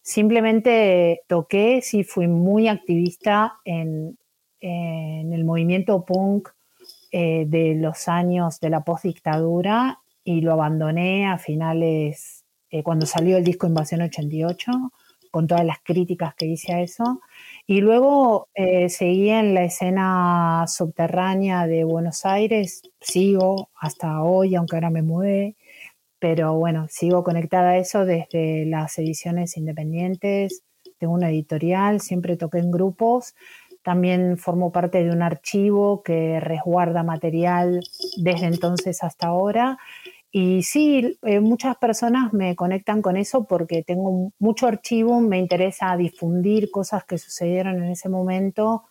simplemente 0.01 1.21
toqué, 1.27 1.81
sí 1.81 2.03
fui 2.03 2.27
muy 2.27 2.67
activista 2.67 3.55
en, 3.65 4.17
el 4.65 5.43
movimiento 5.43 6.05
punk 6.05 6.47
eh, 7.11 7.43
de 7.47 7.75
los 7.75 8.07
años 8.07 8.61
de 8.61 8.69
la 8.69 8.81
postdictadura 8.81 9.99
y 10.23 10.39
lo 10.39 10.53
abandoné 10.53 11.27
a 11.27 11.37
finales, 11.37 12.45
eh, 12.69 12.81
cuando 12.81 13.05
salió 13.05 13.35
el 13.35 13.43
disco 13.43 13.67
Invasión 13.67 14.01
88, 14.03 14.71
con 15.31 15.47
todas 15.47 15.65
las 15.65 15.79
críticas 15.83 16.33
que 16.35 16.45
hice 16.45 16.73
a 16.73 16.81
eso. 16.81 17.19
Y 17.65 17.79
luego 17.79 18.49
eh, 18.55 18.89
seguí 18.89 19.29
en 19.29 19.53
la 19.53 19.63
escena 19.63 20.65
subterránea 20.67 21.65
de 21.65 21.85
Buenos 21.85 22.25
Aires, 22.25 22.81
sigo 22.99 23.69
hasta 23.79 24.21
hoy, 24.21 24.55
aunque 24.55 24.75
ahora 24.75 24.89
me 24.89 25.01
mudé, 25.01 25.55
pero 26.19 26.55
bueno, 26.55 26.87
sigo 26.89 27.23
conectada 27.23 27.71
a 27.71 27.77
eso 27.77 28.05
desde 28.05 28.65
las 28.65 28.97
ediciones 28.97 29.55
independientes, 29.55 30.63
tengo 30.97 31.13
una 31.13 31.29
editorial, 31.29 32.01
siempre 32.01 32.35
toqué 32.35 32.59
en 32.59 32.71
grupos, 32.71 33.33
también 33.81 34.37
formo 34.37 34.71
parte 34.73 35.03
de 35.03 35.11
un 35.11 35.21
archivo 35.21 36.03
que 36.03 36.41
resguarda 36.41 37.03
material 37.03 37.81
desde 38.17 38.47
entonces 38.47 39.03
hasta 39.03 39.27
ahora 39.27 39.77
y 40.35 40.63
sí, 40.63 41.19
eh, 41.21 41.39
muchas 41.39 41.77
personas 41.77 42.33
me 42.33 42.55
conectan 42.55 43.03
con 43.03 43.17
eso 43.17 43.45
porque 43.45 43.83
tengo 43.83 44.31
mucho 44.39 44.65
archivo, 44.67 45.21
me 45.21 45.37
interesa 45.37 45.95
difundir 45.95 46.71
cosas 46.71 47.03
que 47.05 47.19
sucedieron 47.19 47.75
en 47.83 47.91
ese 47.91 48.09
momento, 48.09 48.85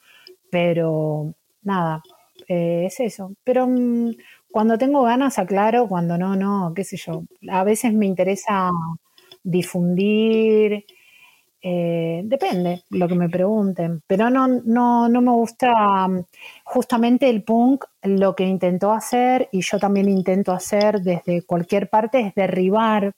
pero 0.50 1.34
nada, 1.62 2.00
eh, 2.48 2.84
es 2.86 3.00
eso. 3.00 3.32
Pero 3.44 3.66
mm, 3.66 4.12
cuando 4.52 4.78
tengo 4.78 5.02
ganas 5.02 5.38
aclaro, 5.40 5.88
cuando 5.88 6.16
no, 6.16 6.36
no, 6.36 6.72
qué 6.76 6.84
sé 6.84 6.96
yo. 6.96 7.24
A 7.50 7.64
veces 7.64 7.92
me 7.92 8.06
interesa 8.06 8.70
difundir 9.42 10.84
Eh, 11.64 12.22
depende 12.24 12.82
lo 12.90 13.06
que 13.06 13.14
me 13.14 13.28
pregunten, 13.28 14.02
pero 14.08 14.28
no, 14.30 14.48
no, 14.48 15.08
no 15.08 15.20
me 15.20 15.30
gusta 15.30 16.08
mm, 16.08 16.24
justamente 16.64 17.30
el 17.30 17.44
punk, 17.44 17.84
lo 18.02 18.34
que 18.34 18.44
intentó 18.44 18.90
hacer 18.90 19.48
y 19.52 19.60
yo 19.60 19.78
también 19.78 20.08
intento 20.08 20.50
hacer 20.50 21.02
desde 21.02 21.42
cualquier 21.42 21.88
parte 21.88 22.18
es 22.18 22.34
derribar, 22.34 23.12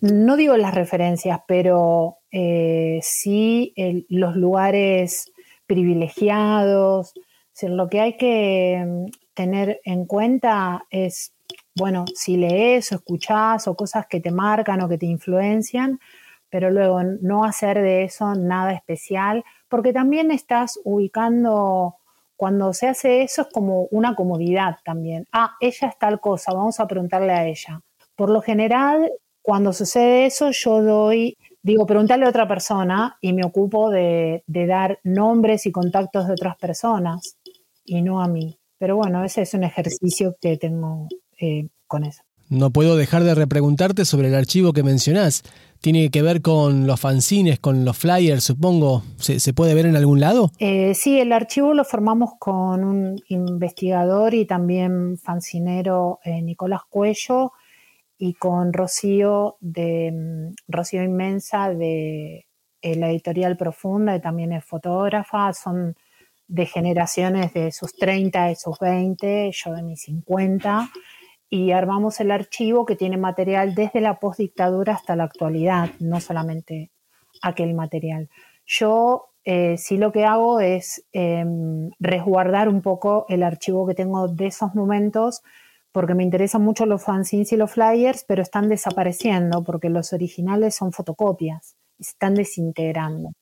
no 0.00 0.36
digo 0.36 0.58
las 0.58 0.74
referencias, 0.74 1.40
pero 1.48 2.18
eh, 2.30 3.00
sí 3.02 3.72
los 4.10 4.36
lugares 4.36 5.32
privilegiados. 5.66 7.14
lo 7.62 7.88
que 7.88 8.00
hay 8.00 8.16
que 8.18 8.84
mm, 8.86 9.06
tener 9.32 9.80
en 9.84 10.04
cuenta 10.04 10.84
es, 10.90 11.32
bueno, 11.74 12.04
si 12.14 12.36
lees 12.36 12.92
o 12.92 12.96
escuchás 12.96 13.68
o 13.68 13.74
cosas 13.74 14.06
que 14.06 14.20
te 14.20 14.30
marcan 14.30 14.82
o 14.82 14.88
que 14.88 14.98
te 14.98 15.06
influencian, 15.06 15.98
pero 16.50 16.70
luego 16.70 17.02
no 17.02 17.44
hacer 17.44 17.80
de 17.80 18.04
eso 18.04 18.34
nada 18.34 18.72
especial, 18.72 19.44
porque 19.68 19.92
también 19.92 20.30
estás 20.30 20.78
ubicando, 20.84 21.96
cuando 22.36 22.72
se 22.72 22.88
hace 22.88 23.22
eso 23.22 23.42
es 23.42 23.48
como 23.52 23.84
una 23.90 24.14
comodidad 24.14 24.78
también. 24.84 25.26
Ah, 25.32 25.52
ella 25.60 25.88
es 25.88 25.98
tal 25.98 26.20
cosa, 26.20 26.52
vamos 26.52 26.80
a 26.80 26.86
preguntarle 26.86 27.32
a 27.32 27.46
ella. 27.46 27.80
Por 28.16 28.30
lo 28.30 28.42
general, 28.42 29.10
cuando 29.42 29.72
sucede 29.72 30.26
eso, 30.26 30.50
yo 30.50 30.82
doy, 30.82 31.36
digo, 31.62 31.86
preguntarle 31.86 32.26
a 32.26 32.30
otra 32.30 32.48
persona 32.48 33.16
y 33.20 33.32
me 33.32 33.44
ocupo 33.44 33.90
de, 33.90 34.42
dar 34.46 34.98
nombres 35.04 35.66
y 35.66 35.72
contactos 35.72 36.26
de 36.26 36.34
otras 36.34 36.56
personas 36.56 37.36
y 37.84 38.02
no 38.02 38.22
a 38.22 38.28
mí. 38.28 38.58
Pero 38.78 38.96
bueno, 38.96 39.24
ese 39.24 39.42
es 39.42 39.54
un 39.54 39.64
ejercicio 39.64 40.36
que 40.40 40.56
tengo 40.56 41.08
eh, 41.38 41.68
con 41.86 42.04
eso. 42.04 42.22
No 42.50 42.70
puedo 42.72 42.96
dejar 42.96 43.22
de 43.22 43.36
repreguntarte 43.36 44.04
sobre 44.04 44.26
el 44.26 44.34
archivo 44.34 44.72
que 44.72 44.82
mencionás. 44.82 45.44
¿Tiene 45.80 46.10
que 46.10 46.20
ver 46.20 46.42
con 46.42 46.84
los 46.84 46.98
fanzines, 46.98 47.60
con 47.60 47.84
los 47.84 47.96
flyers, 47.96 48.42
supongo? 48.42 49.04
¿Se, 49.18 49.54
puede 49.54 49.72
ver 49.72 49.86
en 49.86 49.94
algún 49.94 50.18
lado? 50.18 50.50
Eh, 50.58 50.92
sí, 50.96 51.20
el 51.20 51.30
archivo 51.30 51.74
lo 51.74 51.84
formamos 51.84 52.32
con 52.40 52.82
un 52.82 53.22
investigador 53.28 54.34
y 54.34 54.46
también 54.46 55.16
fancinero 55.16 56.18
eh, 56.24 56.42
Nicolás 56.42 56.80
Cuello 56.90 57.52
y 58.18 58.34
con 58.34 58.72
Rocío 58.72 59.56
de 59.60 60.10
mm, 60.12 60.54
Rocío 60.66 61.04
Inmensa 61.04 61.72
de 61.72 62.48
eh, 62.82 62.96
la 62.96 63.10
editorial 63.10 63.56
Profunda, 63.56 64.16
y 64.16 64.20
también 64.20 64.52
es 64.52 64.64
fotógrafa. 64.64 65.52
Son 65.52 65.94
de 66.48 66.66
generaciones 66.66 67.54
de 67.54 67.70
sus 67.70 67.94
30 67.94 68.50
y 68.50 68.56
sus 68.56 68.76
20, 68.80 69.52
yo 69.52 69.72
de 69.72 69.84
mis 69.84 70.00
50 70.00 70.90
y 71.50 71.72
armamos 71.72 72.20
el 72.20 72.30
archivo 72.30 72.86
que 72.86 72.94
tiene 72.94 73.16
material 73.16 73.74
desde 73.74 74.00
la 74.00 74.20
postdictadura 74.20 74.94
hasta 74.94 75.16
la 75.16 75.24
actualidad, 75.24 75.90
no 75.98 76.20
solamente 76.20 76.92
aquel 77.42 77.74
material. 77.74 78.30
Yo 78.64 79.32
eh, 79.44 79.76
sí 79.76 79.96
lo 79.96 80.12
que 80.12 80.24
hago 80.24 80.60
es 80.60 81.04
em, 81.12 81.90
resguardar 81.98 82.68
un 82.68 82.82
poco 82.82 83.26
el 83.28 83.42
archivo 83.42 83.86
que 83.86 83.94
tengo 83.94 84.28
de 84.28 84.46
esos 84.46 84.74
momentos 84.76 85.42
porque 85.92 86.14
me 86.14 86.22
interesan 86.22 86.62
mucho 86.62 86.86
los 86.86 87.02
fanzines 87.02 87.52
y 87.52 87.56
los 87.56 87.72
flyers, 87.72 88.24
pero 88.28 88.42
están 88.42 88.68
desapareciendo 88.68 89.64
porque 89.64 89.90
los 89.90 90.12
originales 90.12 90.76
son 90.76 90.92
fotocopias 90.92 91.74
y 91.98 92.04
se 92.04 92.10
están 92.10 92.34
desintegrando. 92.34 93.32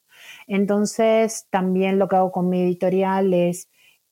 Entonces, 0.47 1.47
también 1.51 1.99
lo 1.99 2.09
que 2.09 2.17
hago 2.17 2.33
con 2.33 2.49
mi 2.49 2.63
editorial 2.63 3.35
es 3.35 3.69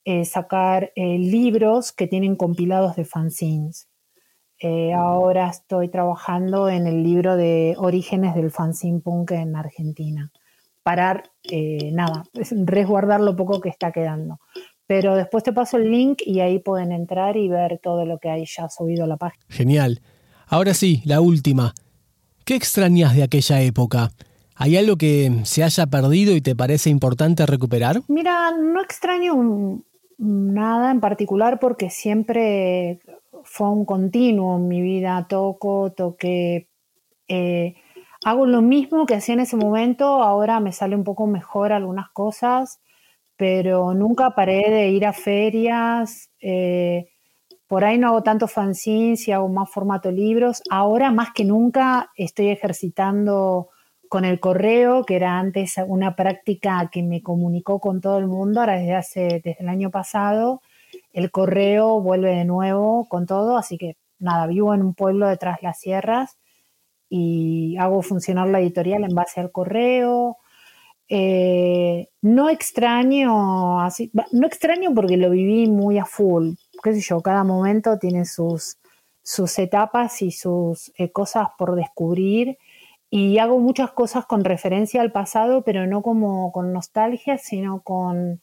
eh, 0.08 0.24
sacar 0.24 0.92
eh, 0.94 1.18
libros 1.18 1.90
que 1.90 2.06
tienen 2.06 2.36
compilados 2.36 2.94
de 2.94 3.04
fanzines. 3.04 3.88
Eh, 4.60 4.92
ahora 4.94 5.48
estoy 5.48 5.88
trabajando 5.88 6.68
en 6.68 6.86
el 6.86 7.02
libro 7.02 7.36
de 7.36 7.74
Orígenes 7.76 8.36
del 8.36 8.52
fanzine 8.52 9.00
punk 9.00 9.32
en 9.32 9.56
Argentina. 9.56 10.30
Parar, 10.84 11.32
nada, 11.90 12.22
resguardar 12.32 13.20
lo 13.20 13.34
poco 13.34 13.60
que 13.60 13.68
está 13.68 13.90
quedando. 13.90 14.38
Pero 14.86 15.16
después 15.16 15.42
te 15.42 15.52
paso 15.52 15.76
el 15.76 15.90
link 15.90 16.22
y 16.24 16.38
ahí 16.38 16.60
pueden 16.60 16.92
entrar 16.92 17.36
y 17.36 17.48
ver 17.48 17.80
todo 17.82 18.06
lo 18.06 18.18
que 18.20 18.30
hay 18.30 18.44
ya 18.46 18.68
subido 18.68 19.02
a 19.02 19.08
la 19.08 19.16
página. 19.16 19.44
Genial. 19.48 20.00
Ahora 20.46 20.72
sí, 20.74 21.02
la 21.04 21.20
última. 21.20 21.74
¿Qué 22.44 22.54
extrañas 22.54 23.16
de 23.16 23.24
aquella 23.24 23.60
época? 23.60 24.12
¿Hay 24.54 24.76
algo 24.76 24.96
que 24.96 25.40
se 25.42 25.64
haya 25.64 25.86
perdido 25.88 26.36
y 26.36 26.40
te 26.40 26.54
parece 26.54 26.90
importante 26.90 27.44
recuperar? 27.44 28.02
Mira, 28.06 28.52
no 28.52 28.80
extraño 28.80 29.82
Nada 30.18 30.90
en 30.90 31.00
particular 31.00 31.58
porque 31.60 31.90
siempre 31.90 33.00
fue 33.44 33.68
un 33.70 33.84
continuo 33.84 34.56
en 34.56 34.68
mi 34.68 34.80
vida. 34.80 35.26
Toco, 35.28 35.92
toqué, 35.92 36.68
eh, 37.28 37.76
hago 38.24 38.46
lo 38.46 38.62
mismo 38.62 39.06
que 39.06 39.14
hacía 39.16 39.34
en 39.34 39.40
ese 39.40 39.56
momento. 39.56 40.06
Ahora 40.22 40.60
me 40.60 40.72
sale 40.72 40.96
un 40.96 41.04
poco 41.04 41.26
mejor 41.26 41.72
algunas 41.72 42.10
cosas, 42.10 42.80
pero 43.36 43.94
nunca 43.94 44.34
paré 44.34 44.70
de 44.70 44.90
ir 44.90 45.06
a 45.06 45.12
ferias. 45.12 46.30
Eh, 46.40 47.08
por 47.68 47.84
ahí 47.84 47.98
no 47.98 48.08
hago 48.08 48.22
tanto 48.22 48.48
fanzines 48.48 49.28
y 49.28 49.32
hago 49.32 49.48
más 49.48 49.70
formato 49.70 50.10
libros. 50.12 50.62
Ahora 50.70 51.12
más 51.12 51.30
que 51.34 51.44
nunca 51.44 52.10
estoy 52.16 52.48
ejercitando 52.48 53.70
con 54.08 54.24
el 54.24 54.40
correo, 54.40 55.04
que 55.04 55.16
era 55.16 55.38
antes 55.38 55.76
una 55.86 56.16
práctica 56.16 56.88
que 56.92 57.02
me 57.02 57.22
comunicó 57.22 57.80
con 57.80 58.00
todo 58.00 58.18
el 58.18 58.26
mundo, 58.26 58.60
ahora 58.60 58.78
desde 58.78 58.94
hace, 58.94 59.20
desde 59.44 59.56
el 59.60 59.68
año 59.68 59.90
pasado, 59.90 60.62
el 61.12 61.30
correo 61.30 62.00
vuelve 62.00 62.34
de 62.34 62.44
nuevo 62.44 63.06
con 63.08 63.26
todo, 63.26 63.56
así 63.56 63.78
que 63.78 63.96
nada, 64.18 64.46
vivo 64.46 64.74
en 64.74 64.82
un 64.82 64.94
pueblo 64.94 65.28
detrás 65.28 65.60
de 65.60 65.66
las 65.66 65.78
sierras 65.78 66.38
y 67.08 67.76
hago 67.78 68.02
funcionar 68.02 68.48
la 68.48 68.60
editorial 68.60 69.04
en 69.04 69.14
base 69.14 69.40
al 69.40 69.52
correo. 69.52 70.38
Eh, 71.08 72.08
no 72.22 72.50
extraño, 72.50 73.80
así, 73.80 74.10
no 74.32 74.46
extraño 74.46 74.92
porque 74.94 75.16
lo 75.16 75.30
viví 75.30 75.68
muy 75.68 75.98
a 75.98 76.04
full, 76.04 76.54
qué 76.82 76.94
sé 76.94 77.00
yo, 77.00 77.20
cada 77.20 77.44
momento 77.44 77.96
tiene 77.98 78.24
sus, 78.24 78.78
sus 79.22 79.58
etapas 79.58 80.20
y 80.22 80.32
sus 80.32 80.92
eh, 80.96 81.12
cosas 81.12 81.48
por 81.56 81.76
descubrir 81.76 82.58
y 83.18 83.38
hago 83.38 83.58
muchas 83.58 83.92
cosas 83.92 84.26
con 84.26 84.44
referencia 84.44 85.00
al 85.00 85.10
pasado, 85.10 85.62
pero 85.62 85.86
no 85.86 86.02
como 86.02 86.52
con 86.52 86.74
nostalgia, 86.74 87.38
sino 87.38 87.80
con... 87.80 88.42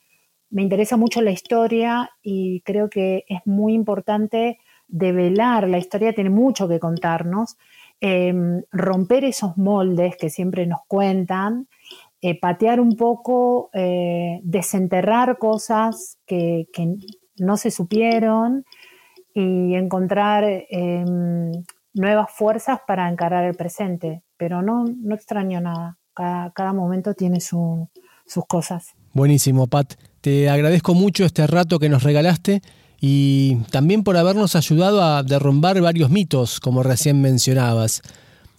Me 0.50 0.64
interesa 0.64 0.98
mucho 0.98 1.22
la 1.22 1.30
historia 1.30 2.10
y 2.24 2.62
creo 2.62 2.90
que 2.90 3.24
es 3.28 3.42
muy 3.46 3.76
importante 3.76 4.58
develar, 4.88 5.70
la 5.70 5.78
historia 5.78 6.14
tiene 6.14 6.32
mucho 6.32 6.68
que 6.68 6.80
contarnos, 6.80 7.56
em, 8.02 8.64
romper 8.72 9.26
esos 9.26 9.58
moldes 9.58 10.18
que 10.18 10.32
siempre 10.32 10.66
nos 10.66 10.80
cuentan, 10.88 11.68
eh, 12.24 12.40
patear 12.40 12.80
un 12.80 12.98
poco, 12.98 13.70
eh, 13.74 14.40
desenterrar 14.42 15.38
cosas 15.38 16.18
que, 16.26 16.68
que, 16.74 16.96
no 17.38 17.58
se 17.58 17.70
supieron 17.70 18.66
y 19.36 19.76
encontrar 19.76 20.44
em, 20.46 21.52
nuevas 21.94 22.32
fuerzas 22.32 22.80
para 22.88 23.08
encarar 23.08 23.44
el 23.44 23.56
presente 23.56 24.23
pero 24.44 24.62
no, 24.62 24.84
no 24.84 25.16
extraño 25.16 25.62
nada. 25.62 25.98
Cada, 26.14 26.74
momento 26.74 27.14
tiene 27.14 27.40
sus 27.40 27.88
cosas. 28.46 28.88
Buenísimo, 29.14 29.68
Pat. 29.68 29.94
Te 30.20 30.50
agradezco 30.50 30.94
mucho 30.94 31.24
este 31.24 31.48
rato 31.48 31.80
que 31.80 31.88
nos 31.88 32.04
regalaste 32.04 32.62
y 33.00 33.56
también 33.72 34.04
por 34.04 34.18
habernos 34.18 34.58
ayudado 34.58 35.02
a 35.02 35.24
derrumbar 35.24 35.80
varios 35.80 36.10
mitos, 36.10 36.60
como 36.60 36.84
recién 36.84 37.22
mencionabas. 37.22 38.02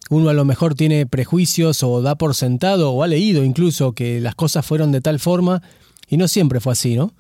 Uno 0.09 0.31
a 0.31 0.33
lo 0.33 0.47
mejor 0.47 0.75
tiene 0.75 1.05
prejuicios 1.05 1.83
o 1.83 2.01
da 2.01 2.15
por 2.15 2.35
sentado 2.35 2.91
o 2.93 3.03
ha 3.03 3.07
leído 3.07 3.45
incluso 3.45 3.93
que 3.93 4.23
las 4.23 4.35
cosas 4.35 4.65
fueron 4.65 4.91
de 4.91 5.03
tal 5.03 5.21
forma 5.21 5.61
y 6.09 6.17
no 6.17 6.29
siempre 6.29 6.61
fue 6.61 6.73
así, 6.73 6.97
¿no? 6.97 7.13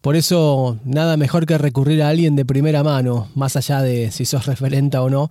Por 0.00 0.14
eso 0.14 0.78
nada 0.84 1.16
mejor 1.16 1.46
que 1.46 1.58
recurrir 1.58 2.00
a 2.00 2.10
alguien 2.10 2.36
de 2.36 2.44
primera 2.44 2.84
mano, 2.84 3.26
más 3.34 3.56
allá 3.56 3.82
de 3.82 4.12
si 4.12 4.24
sos 4.24 4.46
referente 4.46 4.98
o 4.98 5.10
no, 5.10 5.30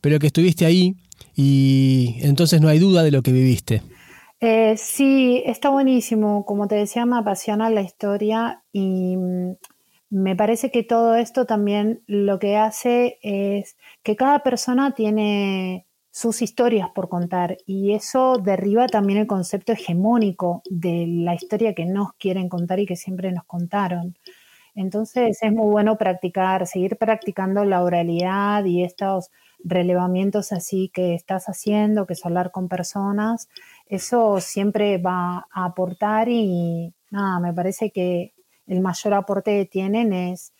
pero 0.00 0.18
que 0.18 0.26
estuviste 0.26 0.66
ahí 0.66 0.96
y 1.34 2.16
entonces 2.20 2.60
no 2.60 2.68
hay 2.68 2.78
duda 2.78 3.02
de 3.02 3.10
lo 3.10 3.22
que 3.22 3.32
viviste. 3.32 3.82
Eh, 4.40 4.76
sí, 4.76 5.42
está 5.46 5.70
buenísimo. 5.70 6.44
Como 6.44 6.68
te 6.68 6.74
decía, 6.74 7.06
me 7.06 7.16
apasiona 7.16 7.70
la 7.70 7.80
historia 7.80 8.62
y 8.72 9.16
mm, 9.16 9.52
me 10.10 10.36
parece 10.36 10.70
que 10.70 10.82
todo 10.82 11.16
esto 11.16 11.46
también 11.46 12.02
lo 12.06 12.38
que 12.38 12.56
hace 12.56 13.18
es 13.22 13.76
que 14.02 14.16
cada 14.16 14.42
persona 14.42 14.94
tiene 14.94 15.86
sus 16.10 16.42
historias 16.42 16.90
por 16.94 17.08
contar 17.08 17.56
y 17.66 17.94
eso 17.94 18.38
derriba 18.38 18.86
también 18.86 19.18
el 19.18 19.26
concepto 19.26 19.72
hegemónico 19.72 20.62
de 20.70 21.06
la 21.08 21.34
historia 21.34 21.74
que 21.74 21.86
nos 21.86 22.12
quieren 22.12 22.48
contar 22.48 22.78
y 22.78 22.86
que 22.86 22.96
siempre 22.96 23.32
nos 23.32 23.44
contaron. 23.44 24.14
Entonces 24.76 25.38
es 25.42 25.52
muy 25.52 25.70
bueno 25.70 25.96
practicar, 25.98 26.66
seguir 26.66 26.96
practicando 26.96 27.64
la 27.64 27.82
oralidad 27.82 28.64
y 28.64 28.84
estos 28.84 29.30
relevamientos 29.64 30.52
así 30.52 30.90
que 30.92 31.14
estás 31.14 31.46
haciendo, 31.46 32.06
que 32.06 32.12
es 32.12 32.24
hablar 32.24 32.50
con 32.52 32.68
personas, 32.68 33.48
eso 33.86 34.40
siempre 34.40 34.98
va 34.98 35.46
a 35.50 35.64
aportar 35.64 36.28
y 36.28 36.94
nada, 37.10 37.40
me 37.40 37.52
parece 37.52 37.90
que 37.90 38.34
el 38.66 38.80
mayor 38.80 39.14
aporte 39.14 39.58
que 39.58 39.64
tienen 39.64 40.12
es, 40.12 40.52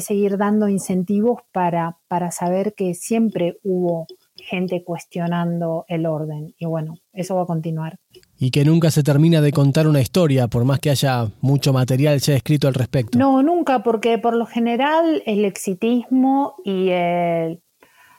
seguir 0.00 0.36
dando 0.36 0.68
incentivos 0.68 1.42
para, 1.52 1.96
para 2.08 2.32
saber 2.32 2.74
que 2.74 2.94
siempre 2.94 3.60
hubo 3.62 4.08
gente 4.34 4.82
cuestionando 4.82 5.84
el 5.86 6.06
orden 6.06 6.56
y 6.58 6.66
bueno, 6.66 6.94
eso 7.12 7.36
va 7.36 7.42
a 7.42 7.46
continuar. 7.46 7.96
y 8.36 8.50
que 8.50 8.64
nunca 8.64 8.90
se 8.90 9.04
termina 9.04 9.40
de 9.40 9.52
contar 9.52 9.86
una 9.86 10.00
historia, 10.00 10.48
por 10.48 10.64
más 10.64 10.80
que 10.80 10.90
haya 10.90 11.30
mucho 11.40 11.72
material 11.72 12.18
ya 12.18 12.34
escrito 12.34 12.66
al 12.66 12.74
respecto. 12.74 13.16
No, 13.16 13.44
nunca, 13.44 13.84
porque 13.84 14.18
por 14.18 14.34
lo 14.34 14.46
general 14.46 15.22
el 15.24 15.44
exitismo 15.44 16.56
y 16.64 16.88
el, 16.88 17.62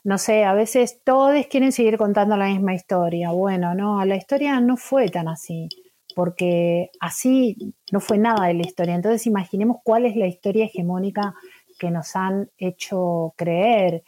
no 0.07 0.17
sé, 0.17 0.45
a 0.45 0.53
veces 0.53 1.01
todos 1.03 1.35
quieren 1.47 1.73
seguir 1.73 1.97
contando 1.97 2.37
la 2.37 2.45
misma 2.45 2.73
historia. 2.73 3.31
Bueno, 3.31 3.75
no, 3.75 4.05
la 4.05 4.15
historia 4.15 4.57
no 4.61 4.77
fue 4.77 5.09
tan 5.09 5.27
así, 5.27 5.67
porque 6.15 6.91
así 7.01 7.75
no 7.91 7.99
fue 7.99 8.17
nada 8.17 8.47
de 8.47 8.53
la 8.53 8.61
historia. 8.61 8.95
Entonces 8.95 9.27
imaginemos 9.27 9.79
cuál 9.83 10.05
es 10.05 10.15
la 10.15 10.27
historia 10.27 10.63
hegemónica 10.63 11.35
que 11.77 11.91
nos 11.91 12.15
han 12.15 12.49
hecho 12.57 13.33
creer. 13.35 14.03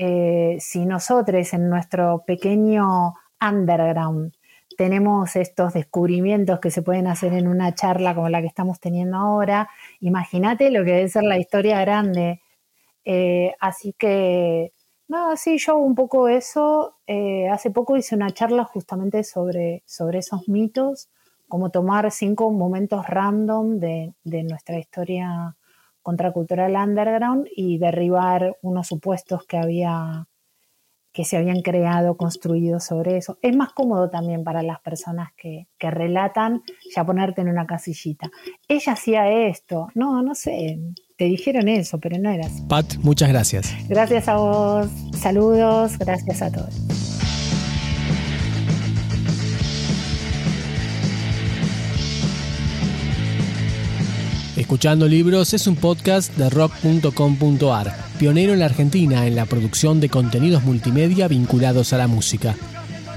Eh, 0.00 0.56
si 0.58 0.86
nosotros 0.86 1.54
en 1.54 1.70
nuestro 1.70 2.24
pequeño 2.26 3.12
underground 3.40 4.32
tenemos 4.76 5.36
estos 5.36 5.74
descubrimientos 5.74 6.58
que 6.58 6.72
se 6.72 6.82
pueden 6.82 7.06
hacer 7.06 7.32
en 7.32 7.46
una 7.46 7.72
charla 7.76 8.16
como 8.16 8.28
la 8.28 8.40
que 8.40 8.48
estamos 8.48 8.80
teniendo 8.80 9.18
ahora, 9.18 9.68
imagínate 10.00 10.72
lo 10.72 10.84
que 10.84 10.90
debe 10.94 11.08
ser 11.08 11.22
la 11.22 11.38
historia 11.38 11.80
grande. 11.80 12.40
Eh, 13.04 13.54
así 13.60 13.94
que, 13.96 14.72
no, 15.08 15.36
sí, 15.36 15.58
yo 15.58 15.76
un 15.76 15.94
poco 15.94 16.28
eso. 16.28 16.96
Eh, 17.06 17.48
hace 17.48 17.70
poco 17.70 17.96
hice 17.96 18.14
una 18.14 18.30
charla 18.30 18.64
justamente 18.64 19.24
sobre, 19.24 19.82
sobre 19.86 20.18
esos 20.20 20.48
mitos, 20.48 21.08
como 21.48 21.70
tomar 21.70 22.10
cinco 22.10 22.50
momentos 22.50 23.06
random 23.06 23.78
de, 23.78 24.14
de 24.24 24.42
nuestra 24.44 24.78
historia 24.78 25.56
contracultural 26.02 26.74
underground 26.74 27.48
y 27.54 27.78
derribar 27.78 28.58
unos 28.62 28.88
supuestos 28.88 29.44
que 29.46 29.56
había 29.58 30.26
que 31.14 31.24
se 31.24 31.36
habían 31.36 31.62
creado, 31.62 32.16
construido 32.16 32.80
sobre 32.80 33.16
eso. 33.16 33.38
Es 33.40 33.54
más 33.54 33.72
cómodo 33.72 34.10
también 34.10 34.42
para 34.42 34.64
las 34.64 34.80
personas 34.80 35.32
que, 35.36 35.68
que 35.78 35.88
relatan 35.88 36.64
ya 36.92 37.06
ponerte 37.06 37.40
en 37.40 37.50
una 37.50 37.66
casillita. 37.66 38.32
Ella 38.66 38.94
hacía 38.94 39.30
esto, 39.30 39.86
no, 39.94 40.22
no 40.22 40.34
sé, 40.34 40.76
te 41.16 41.26
dijeron 41.26 41.68
eso, 41.68 41.98
pero 41.98 42.18
no 42.18 42.30
eras. 42.30 42.62
Pat, 42.68 42.96
muchas 43.02 43.28
gracias. 43.28 43.72
Gracias 43.88 44.28
a 44.28 44.36
vos, 44.36 44.88
saludos, 45.16 45.98
gracias 45.98 46.42
a 46.42 46.50
todos. 46.50 46.74
Escuchando 54.56 55.08
Libros 55.08 55.52
es 55.52 55.66
un 55.66 55.74
podcast 55.74 56.36
de 56.36 56.48
rock.com.ar, 56.48 57.92
pionero 58.18 58.52
en 58.52 58.60
la 58.60 58.66
Argentina 58.66 59.26
en 59.26 59.34
la 59.34 59.46
producción 59.46 60.00
de 60.00 60.08
contenidos 60.08 60.62
multimedia 60.62 61.26
vinculados 61.26 61.92
a 61.92 61.98
la 61.98 62.06
música. 62.06 62.56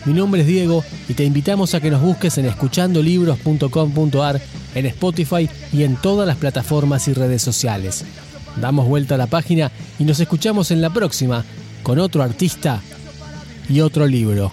Mi 0.08 0.14
nombre 0.14 0.40
es 0.40 0.48
Diego 0.48 0.86
y 1.10 1.16
te 1.16 1.26
invitamos 1.26 1.76
a 1.76 1.82
que 1.82 1.92
nos 1.92 2.02
busques 2.02 2.38
en 2.38 2.46
escuchandolibros.com.ar, 2.46 4.42
en 4.74 4.86
Spotify 4.86 5.50
y 5.74 5.84
en 5.84 5.98
todas 5.98 6.26
las 6.26 6.38
plataformas 6.38 7.10
y 7.10 7.14
redes 7.14 7.42
sociales. 7.42 8.06
Damos 8.56 8.88
vuelta 8.88 9.16
a 9.16 9.18
la 9.18 9.28
página 9.28 9.70
y 10.00 10.06
nos 10.06 10.22
escuchamos 10.22 10.72
en 10.72 10.80
la 10.80 10.92
próxima 10.92 11.44
con 11.84 12.00
otro 12.00 12.24
artista 12.24 12.82
y 13.68 13.82
otro 13.82 14.08
libro. 14.08 14.50